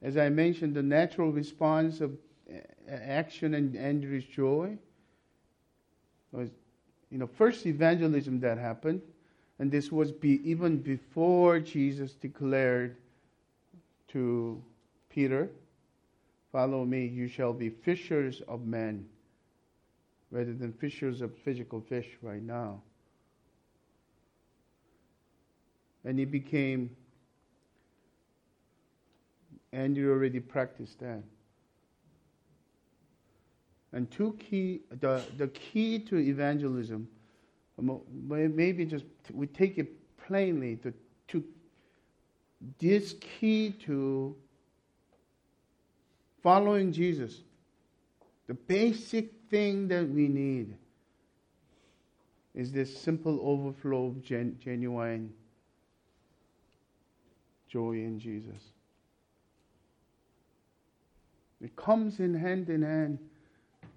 As 0.00 0.16
I 0.16 0.28
mentioned, 0.28 0.74
the 0.74 0.82
natural 0.82 1.30
response 1.30 2.00
of 2.00 2.12
uh, 2.50 2.56
uh, 2.88 2.92
action 2.92 3.54
and 3.54 3.76
Andrew's 3.76 4.24
joy 4.24 4.76
was, 6.32 6.50
you 7.10 7.18
know, 7.18 7.26
first 7.26 7.66
evangelism 7.66 8.40
that 8.40 8.58
happened, 8.58 9.00
and 9.58 9.70
this 9.70 9.92
was 9.92 10.10
be, 10.10 10.40
even 10.48 10.78
before 10.78 11.60
Jesus 11.60 12.14
declared 12.14 12.96
to 14.08 14.62
Peter, 15.08 15.50
Follow 16.52 16.84
me, 16.84 17.06
you 17.06 17.28
shall 17.28 17.54
be 17.54 17.70
fishers 17.70 18.42
of 18.46 18.66
men, 18.66 19.06
rather 20.32 20.54
than 20.54 20.72
fishers 20.72 21.20
of 21.20 21.36
physical 21.44 21.80
fish 21.80 22.08
right 22.22 22.42
now. 22.42 22.80
And 26.04 26.18
he 26.18 26.24
became 26.24 26.90
Andrew 29.72 30.10
already 30.10 30.40
practiced 30.40 30.98
that. 31.00 31.22
And 33.92 34.10
two 34.10 34.36
key, 34.38 34.80
the, 35.00 35.22
the 35.36 35.48
key 35.48 35.98
to 36.00 36.16
evangelism, 36.16 37.06
um, 37.78 38.00
maybe 38.10 38.86
just 38.86 39.04
we 39.32 39.46
take 39.46 39.78
it 39.78 39.88
plainly, 40.26 40.76
the, 40.76 40.94
to 41.28 41.44
this 42.78 43.14
key 43.14 43.74
to 43.84 44.34
following 46.42 46.92
Jesus, 46.92 47.40
the 48.46 48.54
basic 48.54 49.30
thing 49.52 49.86
that 49.86 50.08
we 50.08 50.28
need 50.28 50.74
is 52.54 52.72
this 52.72 52.96
simple 52.96 53.38
overflow 53.42 54.06
of 54.06 54.22
gen- 54.24 54.56
genuine 54.58 55.30
joy 57.68 57.92
in 57.92 58.18
Jesus. 58.18 58.62
It 61.60 61.76
comes 61.76 62.18
in 62.18 62.32
hand 62.32 62.70
in 62.70 62.80
hand 62.80 63.18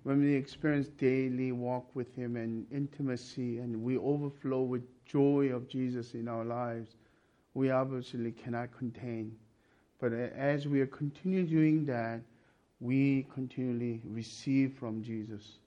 when 0.03 0.21
we 0.21 0.33
experience 0.33 0.89
daily 0.89 1.53
walk 1.53 1.87
with 1.95 2.13
Him 2.13 2.35
and 2.35 2.67
intimacy, 2.69 3.59
and 3.59 3.81
we 3.81 3.97
overflow 3.97 4.61
with 4.61 4.83
joy 5.05 5.51
of 5.53 5.69
Jesus 5.69 6.15
in 6.15 6.27
our 6.27 6.43
lives. 6.43 6.97
We 7.53 7.71
obviously 7.71 8.33
cannot 8.33 8.77
contain. 8.77 9.31
But 10.01 10.11
as 10.11 10.67
we 10.67 10.81
are 10.81 10.87
continuing 10.87 11.47
doing 11.47 11.85
that, 11.85 12.19
we 12.79 13.25
continually 13.33 14.01
receive 14.05 14.73
from 14.73 15.01
Jesus. 15.03 15.59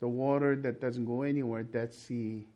The 0.00 0.08
water 0.08 0.56
that 0.56 0.80
doesn't 0.80 1.04
go 1.04 1.22
anywhere, 1.22 1.64
that 1.72 1.92
sea. 1.92 2.46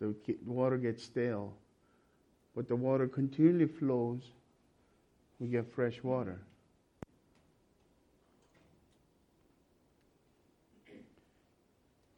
The 0.00 0.14
water 0.46 0.78
gets 0.78 1.04
stale. 1.04 1.54
But 2.56 2.68
the 2.68 2.76
water 2.76 3.06
continually 3.06 3.66
flows. 3.66 4.22
We 5.38 5.48
get 5.48 5.72
fresh 5.72 6.02
water. 6.02 6.40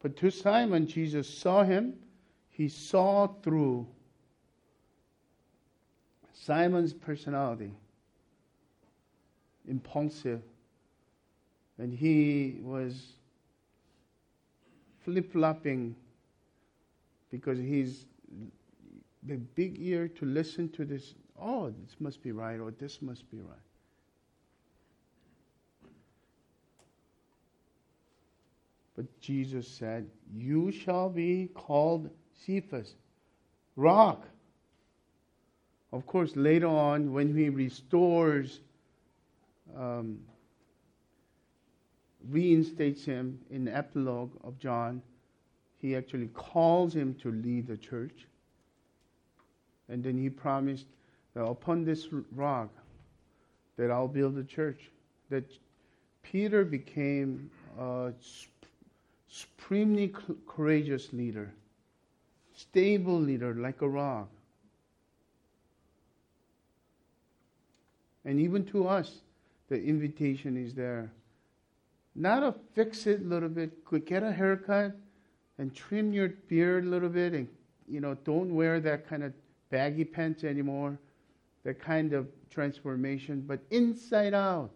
But 0.03 0.17
to 0.19 0.31
Simon, 0.31 0.87
Jesus 0.87 1.29
saw 1.29 1.65
him 1.65 1.95
he 2.57 2.69
saw 2.69 3.27
through 3.43 3.85
Simon's 6.33 6.93
personality, 6.93 7.73
impulsive, 9.67 10.41
and 11.79 11.93
he 11.93 12.59
was 12.63 13.15
flip 15.05 15.33
flopping 15.33 15.97
because 17.33 17.59
he's 17.59 18.07
the 19.25 19.37
big 19.57 19.81
ear 19.81 20.07
to 20.07 20.25
listen 20.25 20.69
to 20.69 20.85
this. 20.85 21.17
Oh, 21.41 21.71
this 21.71 21.97
must 21.99 22.23
be 22.23 22.31
right, 22.31 22.61
or 22.61 22.71
this 22.71 23.03
must 23.03 23.29
be 23.33 23.39
right. 23.39 23.59
But 28.95 29.07
Jesus 29.21 29.67
said, 29.67 30.09
You 30.33 30.71
shall 30.71 31.09
be 31.09 31.49
called 31.53 32.11
Cephas, 32.45 32.95
rock. 33.77 34.27
Of 35.93 36.07
course, 36.07 36.35
later 36.35 36.67
on, 36.67 37.13
when 37.13 37.35
he 37.37 37.49
restores, 37.49 38.61
um, 39.77 40.19
reinstates 42.29 43.05
him 43.05 43.39
in 43.51 43.65
the 43.65 43.77
epilogue 43.77 44.33
of 44.43 44.59
John, 44.59 45.03
he 45.81 45.95
actually 45.95 46.29
calls 46.29 46.95
him 46.95 47.15
to 47.23 47.31
lead 47.31 47.67
the 47.67 47.77
church. 47.77 48.27
And 49.89 50.03
then 50.03 50.19
he 50.19 50.31
promised 50.31 50.87
that 51.35 51.45
upon 51.45 51.85
this 51.85 52.09
rock 52.35 52.71
that 53.77 53.91
I'll 53.91 54.09
build 54.09 54.39
a 54.39 54.45
church. 54.45 54.91
That 55.31 55.45
Peter 56.23 56.65
became 56.65 57.51
a 57.79 58.13
supremely 59.29 60.13
courageous 60.47 61.13
leader 61.13 61.53
stable 62.55 63.21
leader 63.21 63.55
like 63.55 63.83
a 63.83 63.89
rock. 63.89 64.29
And 68.25 68.41
even 68.41 68.65
to 68.67 68.89
us, 68.89 69.21
the 69.69 69.83
invitation 69.83 70.57
is 70.57 70.75
there. 70.75 71.13
Not 72.15 72.43
a 72.43 72.55
fix 72.75 73.07
it 73.07 73.21
a 73.21 73.25
little 73.25 73.49
bit, 73.49 73.73
get 74.07 74.23
a 74.23 74.33
haircut 74.33 74.97
and 75.59 75.75
trim 75.75 76.13
your 76.13 76.29
beard 76.49 76.85
a 76.85 76.89
little 76.89 77.09
bit 77.09 77.33
and 77.33 77.49
you 77.89 78.01
know, 78.01 78.15
don't 78.25 78.55
wear 78.55 78.81
that 78.81 79.09
kind 79.09 79.23
of 79.23 79.33
baggy 79.71 80.05
pants 80.05 80.45
anymore, 80.45 80.99
that 81.65 81.79
kind 81.79 82.13
of 82.13 82.29
transformation, 82.51 83.43
but 83.47 83.61
inside 83.71 84.35
out, 84.35 84.71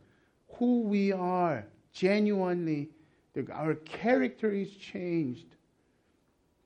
who 0.55 0.83
we 0.83 1.12
are, 1.12 1.64
genuinely, 1.93 2.89
our 3.53 3.74
character 3.74 4.51
is 4.51 4.70
changed. 4.72 5.47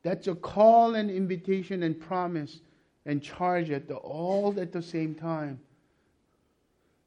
That's 0.02 0.26
a 0.26 0.34
call 0.34 0.94
and 0.94 1.10
invitation 1.10 1.82
and 1.82 1.98
promise 1.98 2.60
and 3.06 3.22
charge 3.22 3.70
at 3.70 3.88
the, 3.88 3.94
all 3.94 4.58
at 4.58 4.72
the 4.72 4.82
same 4.82 5.14
time. 5.14 5.60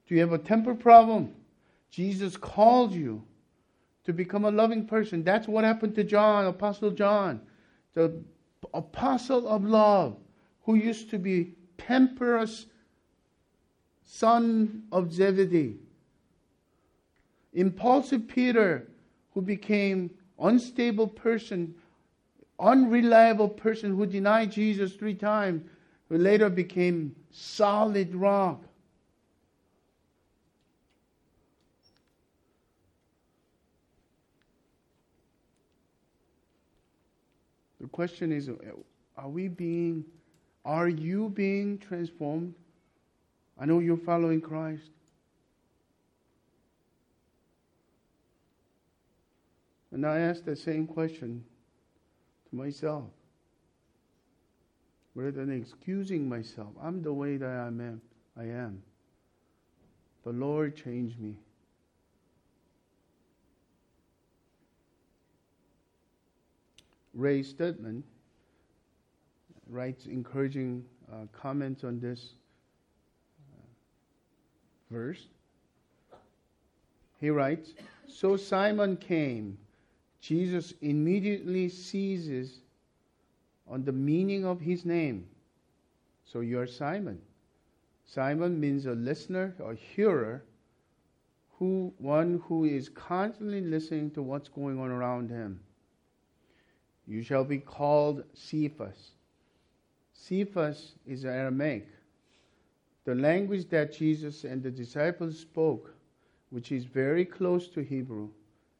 Do 0.08 0.16
you 0.16 0.22
have 0.22 0.34
a 0.34 0.38
temper 0.38 0.76
problem? 0.76 1.34
Jesus 1.89 2.38
called 2.38 2.93
you 2.93 3.24
to 4.06 4.14
become 4.14 4.46
a 4.46 4.52
loving 4.52 4.86
person. 4.86 5.24
That's 5.24 5.48
what 5.48 5.64
happened 5.64 5.96
to 5.96 6.04
John, 6.04 6.46
Apostle 6.46 6.91
John, 6.91 7.41
the 7.93 8.14
apostle 8.74 9.48
of 9.48 9.64
love, 9.64 10.18
who 10.64 10.76
used 10.76 11.10
to 11.12 11.18
be 11.18 11.54
temperous 11.78 12.66
son 14.04 14.84
of 14.91 15.12
Zebedee. 15.12 15.78
Impulsive 17.54 18.28
Peter, 18.28 18.88
who 19.34 19.41
became 19.41 20.12
unstable 20.39 21.08
person 21.08 21.74
unreliable 22.60 23.49
person 23.49 23.95
who 23.95 24.06
denied 24.06 24.51
Jesus 24.51 24.93
three 24.93 25.14
times, 25.14 25.64
who 26.10 26.18
later 26.18 26.49
became 26.49 27.16
solid 27.32 28.14
rock. 28.16 28.64
The 37.82 37.88
question 37.88 38.32
is 38.32 38.49
are 39.18 39.30
we 39.30 39.47
being, 39.47 40.03
are 40.64 40.88
you 40.89 41.30
being 41.30 41.78
transformed? 41.78 42.53
I 43.60 43.66
know 43.66 43.80
you're 43.80 43.97
following 43.97 44.41
Christ. 44.41 44.89
And 49.91 50.06
I 50.06 50.20
ask 50.20 50.43
the 50.43 50.56
same 50.56 50.88
question 50.88 51.45
myself 52.52 53.10
rather 55.16 55.32
than 55.32 55.52
excusing 55.52 56.28
myself. 56.28 56.70
I'm 56.82 57.02
the 57.02 57.14
way 57.14 57.38
that 57.38 57.50
I 57.50 57.68
am. 57.68 58.02
I 58.38 58.43
am. 58.43 58.82
The 60.26 60.32
Lord 60.32 60.76
changed 60.76 61.20
me. 61.20 61.36
Ray 67.14 67.43
Stedman 67.43 68.04
writes 69.70 70.06
encouraging 70.06 70.84
uh, 71.12 71.28
comments 71.32 71.86
on 71.86 72.00
this 72.00 72.34
uh, 73.54 73.64
verse. 74.91 75.28
He 77.22 77.30
writes, 77.30 77.74
So 78.08 78.36
Simon 78.36 78.98
came 78.98 79.58
Jesus 80.26 80.73
immediately 80.82 81.69
seizes 81.69 82.61
on 83.67 83.84
the 83.84 83.91
meaning 83.91 84.43
of 84.43 84.59
his 84.59 84.84
name. 84.84 85.28
So 86.26 86.39
you're 86.39 86.65
Simon. 86.65 87.21
Simon 88.05 88.59
means 88.59 88.88
a 88.88 88.93
listener, 88.93 89.53
a 89.63 89.76
hearer, 89.76 90.43
who 91.59 91.93
one 91.99 92.41
who 92.47 92.65
is 92.65 92.89
constantly 92.89 93.61
listening 93.61 94.09
to 94.11 94.23
what's 94.23 94.49
going 94.49 94.80
on 94.80 94.89
around 94.89 95.30
him. 95.30 95.59
You 97.05 97.21
shall 97.21 97.43
be 97.43 97.59
called 97.59 98.23
Cephas. 98.34 99.11
Cephas 100.13 100.95
is 101.05 101.23
Aramaic, 101.23 101.88
the 103.03 103.13
language 103.13 103.69
that 103.69 103.93
Jesus 103.93 104.43
and 104.43 104.63
the 104.63 104.71
disciples 104.71 105.38
spoke, 105.38 105.93
which 106.49 106.71
is 106.71 106.86
very 106.86 107.26
close 107.26 107.67
to 107.69 107.82
Hebrew. 107.82 108.30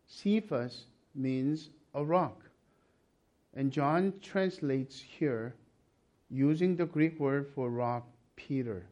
Cephas 0.08 0.86
means 1.16 1.70
a 1.94 2.04
rock. 2.04 2.42
And 3.54 3.72
John 3.72 4.14
translates 4.22 5.00
here 5.00 5.56
using 6.30 6.76
the 6.76 6.86
Greek 6.86 7.20
word 7.20 7.48
for 7.48 7.70
rock, 7.70 8.08
Peter. 8.36 8.86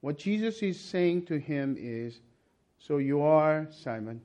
What 0.00 0.18
Jesus 0.18 0.62
is 0.62 0.78
saying 0.80 1.26
to 1.26 1.38
him 1.38 1.76
is 1.78 2.20
So 2.78 2.98
you 2.98 3.22
are 3.22 3.66
Simon. 3.70 4.20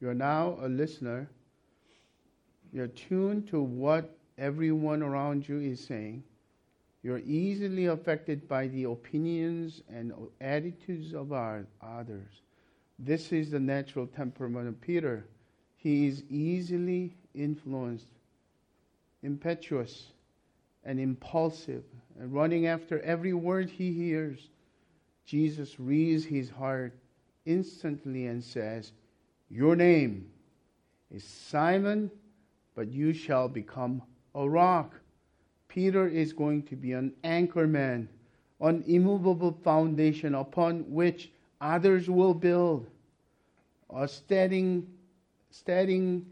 You 0.00 0.08
are 0.08 0.14
now 0.14 0.58
a 0.62 0.68
listener. 0.68 1.28
You're 2.72 2.88
tuned 2.88 3.48
to 3.48 3.60
what 3.60 4.16
everyone 4.38 5.02
around 5.02 5.48
you 5.48 5.58
is 5.58 5.84
saying. 5.84 6.24
You're 7.02 7.20
easily 7.20 7.86
affected 7.86 8.48
by 8.48 8.68
the 8.68 8.84
opinions 8.84 9.82
and 9.88 10.12
attitudes 10.40 11.14
of 11.14 11.32
others. 11.32 12.28
This 12.98 13.32
is 13.32 13.50
the 13.50 13.60
natural 13.60 14.06
temperament 14.06 14.68
of 14.68 14.80
Peter. 14.80 15.26
He 15.82 16.06
is 16.06 16.22
easily 16.30 17.16
influenced, 17.34 18.06
impetuous, 19.24 20.12
and 20.84 21.00
impulsive, 21.00 21.82
and 22.20 22.32
running 22.32 22.68
after 22.68 23.00
every 23.00 23.32
word 23.32 23.68
he 23.68 23.92
hears. 23.92 24.48
Jesus 25.26 25.80
reads 25.80 26.24
his 26.24 26.50
heart 26.50 26.94
instantly 27.46 28.26
and 28.26 28.44
says, 28.44 28.92
Your 29.50 29.74
name 29.74 30.30
is 31.10 31.24
Simon, 31.24 32.12
but 32.76 32.92
you 32.92 33.12
shall 33.12 33.48
become 33.48 34.02
a 34.36 34.48
rock. 34.48 34.94
Peter 35.66 36.06
is 36.06 36.32
going 36.32 36.62
to 36.64 36.76
be 36.76 36.92
an 36.92 37.12
anchor 37.24 37.66
man, 37.66 38.08
an 38.60 38.84
immovable 38.86 39.58
foundation 39.64 40.36
upon 40.36 40.88
which 40.88 41.32
others 41.60 42.08
will 42.08 42.34
build, 42.34 42.86
a 43.92 44.06
steadying, 44.06 44.86
steadying 45.52 46.26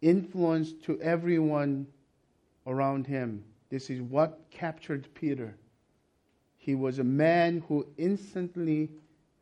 influence 0.00 0.72
to 0.72 1.00
everyone 1.00 1.86
around 2.66 3.06
him. 3.06 3.44
This 3.68 3.90
is 3.90 4.00
what 4.00 4.40
captured 4.50 5.06
Peter. 5.14 5.54
He 6.56 6.74
was 6.74 6.98
a 6.98 7.04
man 7.04 7.62
who 7.68 7.86
instantly 7.98 8.90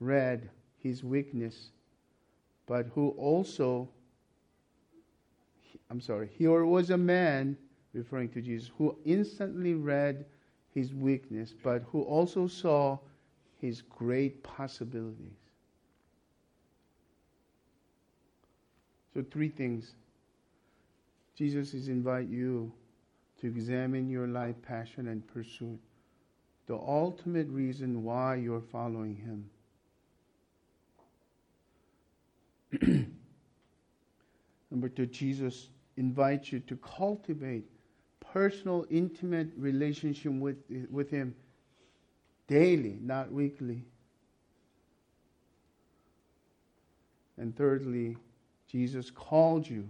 read 0.01 0.51
his 0.79 1.05
weakness, 1.05 1.71
but 2.67 2.87
who 2.95 3.11
also, 3.11 3.89
I'm 5.91 6.01
sorry, 6.01 6.29
he 6.37 6.47
was 6.49 6.91
a 6.91 6.99
man, 6.99 7.57
referring 7.93 8.29
to 8.31 8.43
Jesus, 8.43 8.71
who 8.77 8.99
instantly 9.05 9.75
read 9.75 10.27
his 10.75 10.93
weakness, 10.93 11.55
but 11.62 11.83
who 11.91 12.03
also 12.03 12.49
saw 12.49 12.99
his 13.61 13.81
great 13.81 14.43
possibilities. 14.43 15.44
So, 19.15 19.25
three 19.31 19.49
things. 19.49 19.95
Jesus 21.37 21.73
is 21.75 21.89
invite 21.89 22.29
you 22.29 22.73
to 23.41 23.47
examine 23.47 24.11
your 24.11 24.27
life 24.27 24.57
passion 24.62 25.09
and 25.09 25.27
pursuit, 25.27 25.81
the 26.67 26.75
ultimate 26.77 27.49
reason 27.49 28.05
why 28.05 28.37
you're 28.37 28.61
following 28.61 29.17
him. 29.17 29.51
Number 34.71 34.89
two, 34.89 35.07
Jesus 35.07 35.69
invites 35.97 36.53
you 36.53 36.61
to 36.61 36.77
cultivate 36.77 37.65
personal, 38.33 38.85
intimate 38.91 39.49
relationship 39.57 40.33
with, 40.33 40.57
with 40.91 41.11
Him 41.11 41.35
daily, 42.49 42.99
not 43.01 43.31
weekly. 43.31 43.85
And 47.37 47.57
thirdly, 47.57 48.17
Jesus 48.75 49.09
called 49.09 49.70
you, 49.70 49.89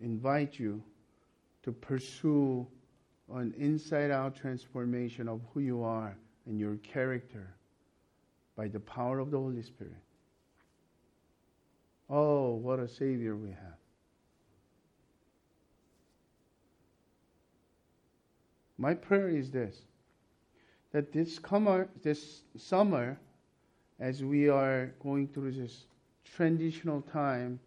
invite 0.00 0.60
you 0.60 0.80
to 1.64 1.72
pursue 1.72 2.64
an 3.34 3.52
inside 3.58 4.12
out 4.12 4.36
transformation 4.36 5.26
of 5.26 5.40
who 5.52 5.58
you 5.58 5.82
are 5.82 6.16
and 6.46 6.60
your 6.60 6.76
character 6.76 7.52
by 8.56 8.68
the 8.68 8.78
power 8.78 9.18
of 9.18 9.32
the 9.32 9.36
Holy 9.36 9.60
Spirit. 9.60 9.96
Oh, 12.08 12.54
what 12.54 12.78
a 12.78 12.86
Savior 12.86 13.34
we 13.34 13.48
have. 13.48 13.80
My 18.78 18.94
prayer 18.94 19.30
is 19.30 19.50
this 19.50 19.82
that 20.92 21.12
this 21.12 21.40
summer, 21.44 21.88
this 22.04 22.42
summer, 22.56 23.18
as 23.98 24.22
we 24.22 24.48
are 24.48 24.94
going 25.02 25.26
through 25.26 25.50
this 25.50 25.86
transitional 26.34 27.02
time, 27.02 27.58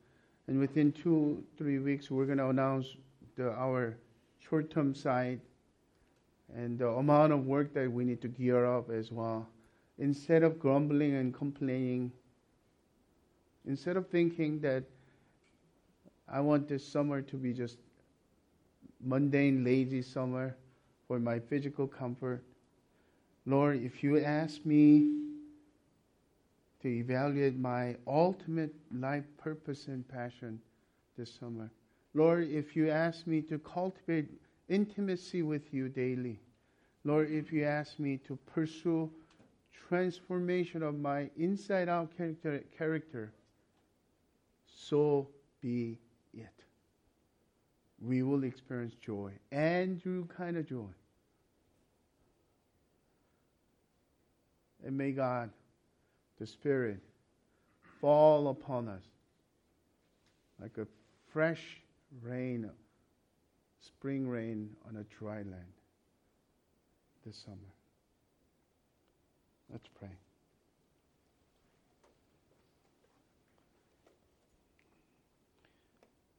and 0.47 0.59
within 0.59 0.91
two, 0.91 1.43
three 1.57 1.80
weeks, 1.80 2.09
we're 2.11 2.26
going 2.26 2.38
to 2.38 2.49
announce 2.49 2.95
the, 3.36 3.51
our 3.51 3.97
short 4.39 4.70
term 4.70 4.93
site 4.93 5.39
and 6.55 6.78
the 6.78 6.88
amount 6.88 7.34
of 7.34 7.45
work 7.45 7.74
that 7.74 7.91
we 7.91 8.03
need 8.03 8.22
to 8.22 8.28
gear 8.28 8.66
up 8.66 8.89
as 8.89 9.11
well. 9.11 9.47
Instead 9.97 10.43
of 10.43 10.59
grumbling 10.59 11.16
and 11.16 11.34
complaining, 11.34 12.11
Instead 13.66 13.95
of 13.95 14.07
thinking 14.09 14.59
that 14.59 14.84
I 16.28 16.41
want 16.41 16.68
this 16.68 16.86
summer 16.86 17.22
to 17.22 17.38
be 17.38 17.53
just 17.53 17.78
mundane, 19.01 19.64
lazy 19.64 20.01
summer 20.01 20.55
for 21.07 21.20
my 21.20 21.39
physical 21.39 21.88
comfort, 21.88 22.43
Lord, 23.45 23.82
if 23.82 24.03
you 24.03 24.20
ask 24.20 24.66
me 24.66 25.09
to 26.84 26.89
evaluate 26.89 27.57
my 27.57 27.95
ultimate 28.05 28.75
life 28.93 29.23
purpose 29.38 29.88
and 29.88 30.07
passion 30.07 30.59
this 31.17 31.34
summer, 31.34 31.71
Lord, 32.13 32.49
if 32.49 32.75
you 32.75 32.89
ask 32.89 33.25
me 33.25 33.41
to 33.43 33.57
cultivate 33.57 34.29
intimacy 34.67 35.41
with 35.41 35.73
you 35.73 35.88
daily, 35.88 36.39
Lord, 37.05 37.31
if 37.31 37.51
you 37.51 37.63
ask 37.63 37.97
me 37.99 38.19
to 38.27 38.38
pursue 38.53 39.09
transformation 39.88 40.84
of 40.84 40.99
my 40.99 41.29
inside 41.38 41.88
out 41.88 42.15
character, 42.17 42.63
character 42.77 43.34
so 44.65 45.29
be 45.61 45.97
it. 46.34 46.47
We 48.01 48.23
will 48.23 48.43
experience 48.43 48.93
joy, 48.95 49.31
Andrew 49.51 50.27
kind 50.27 50.57
of 50.57 50.67
joy. 50.67 50.89
And 54.86 54.97
may 54.97 55.11
God, 55.11 55.49
the 56.43 56.47
Spirit, 56.47 56.99
fall 58.01 58.49
upon 58.49 58.89
us 58.89 59.05
like 60.61 60.77
a 60.77 60.85
fresh 61.31 61.79
rain, 62.21 62.69
spring 63.79 64.27
rain 64.27 64.69
on 64.85 64.97
a 64.97 65.03
dry 65.03 65.37
land 65.37 65.73
this 67.25 67.37
summer. 67.45 67.55
Let's 69.71 69.87
pray. 69.97 70.09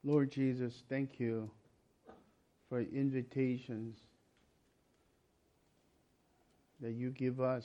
Lord 0.05 0.30
Jesus, 0.30 0.82
thank 0.90 1.18
you 1.18 1.50
for 2.68 2.82
invitations 2.82 3.96
that 6.82 6.92
you 6.92 7.09
give 7.09 7.40
us 7.40 7.64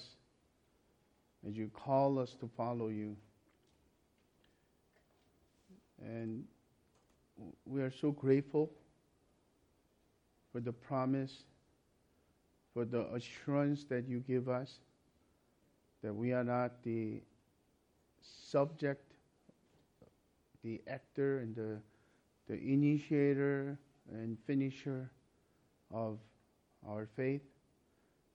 as 1.48 1.56
you 1.56 1.70
call 1.70 2.20
us 2.20 2.36
to 2.40 2.50
follow 2.56 2.88
you. 2.88 3.16
And 6.04 6.44
we 7.66 7.82
are 7.82 7.92
so 7.92 8.12
grateful 8.12 8.72
for 10.52 10.60
the 10.60 10.74
promise, 10.74 11.44
for 12.74 12.86
the 12.86 13.06
assurance 13.14 13.84
that 13.86 14.08
you 14.08 14.20
give 14.20 14.50
us 14.50 14.80
that 16.02 16.14
we 16.14 16.32
are 16.32 16.44
not 16.46 16.82
the 16.84 17.22
subject, 18.22 19.14
the 20.64 20.82
actor, 20.88 21.40
and 21.40 21.56
the 21.56 21.80
the 22.50 22.56
initiator 22.56 23.78
and 24.12 24.38
finisher 24.48 25.12
of 25.94 26.18
our 26.88 27.08
faith, 27.16 27.44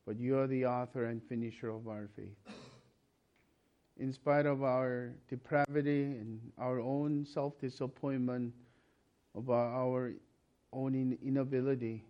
but 0.06 0.18
you 0.18 0.38
are 0.38 0.46
the 0.46 0.64
author 0.64 1.06
and 1.06 1.20
finisher 1.28 1.68
of 1.68 1.88
our 1.88 2.08
faith. 2.14 2.36
In 3.96 4.12
spite 4.12 4.44
of 4.46 4.62
our 4.62 5.12
depravity 5.28 6.02
and 6.02 6.40
our 6.58 6.80
own 6.80 7.24
self 7.24 7.58
disappointment, 7.60 8.52
about 9.36 9.72
our 9.72 10.12
own 10.72 11.16
inability 11.24 12.04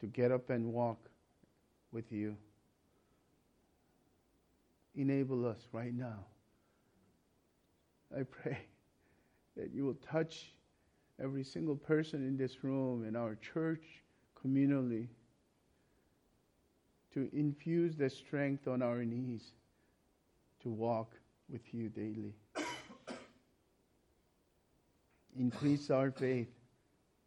to 0.00 0.06
get 0.06 0.32
up 0.32 0.50
and 0.50 0.72
walk 0.72 0.98
with 1.92 2.10
you, 2.10 2.36
enable 4.94 5.46
us 5.46 5.58
right 5.72 5.94
now. 5.94 6.24
I 8.16 8.22
pray 8.22 8.58
that 9.56 9.72
you 9.72 9.84
will 9.84 9.98
touch 10.10 10.52
every 11.22 11.44
single 11.44 11.76
person 11.76 12.26
in 12.26 12.36
this 12.36 12.64
room, 12.64 13.04
in 13.06 13.14
our 13.14 13.36
church 13.36 13.84
communally, 14.42 15.08
to 17.14 17.28
infuse 17.32 17.96
the 17.96 18.08
strength 18.08 18.66
on 18.66 18.82
our 18.82 19.04
knees 19.04 19.52
to 20.62 20.68
walk 20.68 21.14
with 21.50 21.62
you 21.72 21.88
daily. 21.88 22.34
Increase 25.38 25.90
our 25.90 26.10
faith 26.10 26.48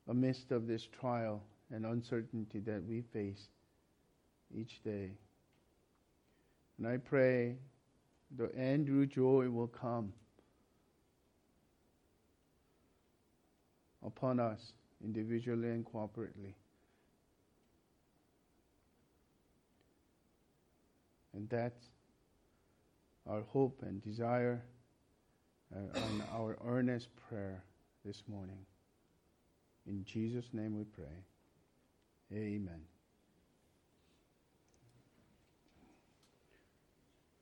amidst 0.07 0.51
of 0.51 0.67
this 0.67 0.87
trial 0.99 1.41
and 1.71 1.85
uncertainty 1.85 2.59
that 2.59 2.83
we 2.87 3.01
face 3.13 3.47
each 4.55 4.83
day. 4.83 5.11
And 6.77 6.87
I 6.87 6.97
pray 6.97 7.55
the 8.37 8.53
Andrew 8.57 9.05
joy 9.05 9.49
will 9.49 9.67
come 9.67 10.13
upon 14.05 14.39
us 14.39 14.73
individually 15.03 15.69
and 15.69 15.85
corporately. 15.85 16.53
And 21.33 21.49
that's 21.49 21.92
our 23.27 23.41
hope 23.51 23.81
and 23.83 24.03
desire 24.03 24.61
uh, 25.75 25.79
and 25.79 26.23
our 26.33 26.57
earnest 26.65 27.07
prayer 27.29 27.63
this 28.05 28.23
morning. 28.27 28.65
In 29.87 30.03
Jesus' 30.05 30.49
name 30.53 30.75
we 30.75 30.83
pray. 30.83 31.23
Amen. 32.31 32.92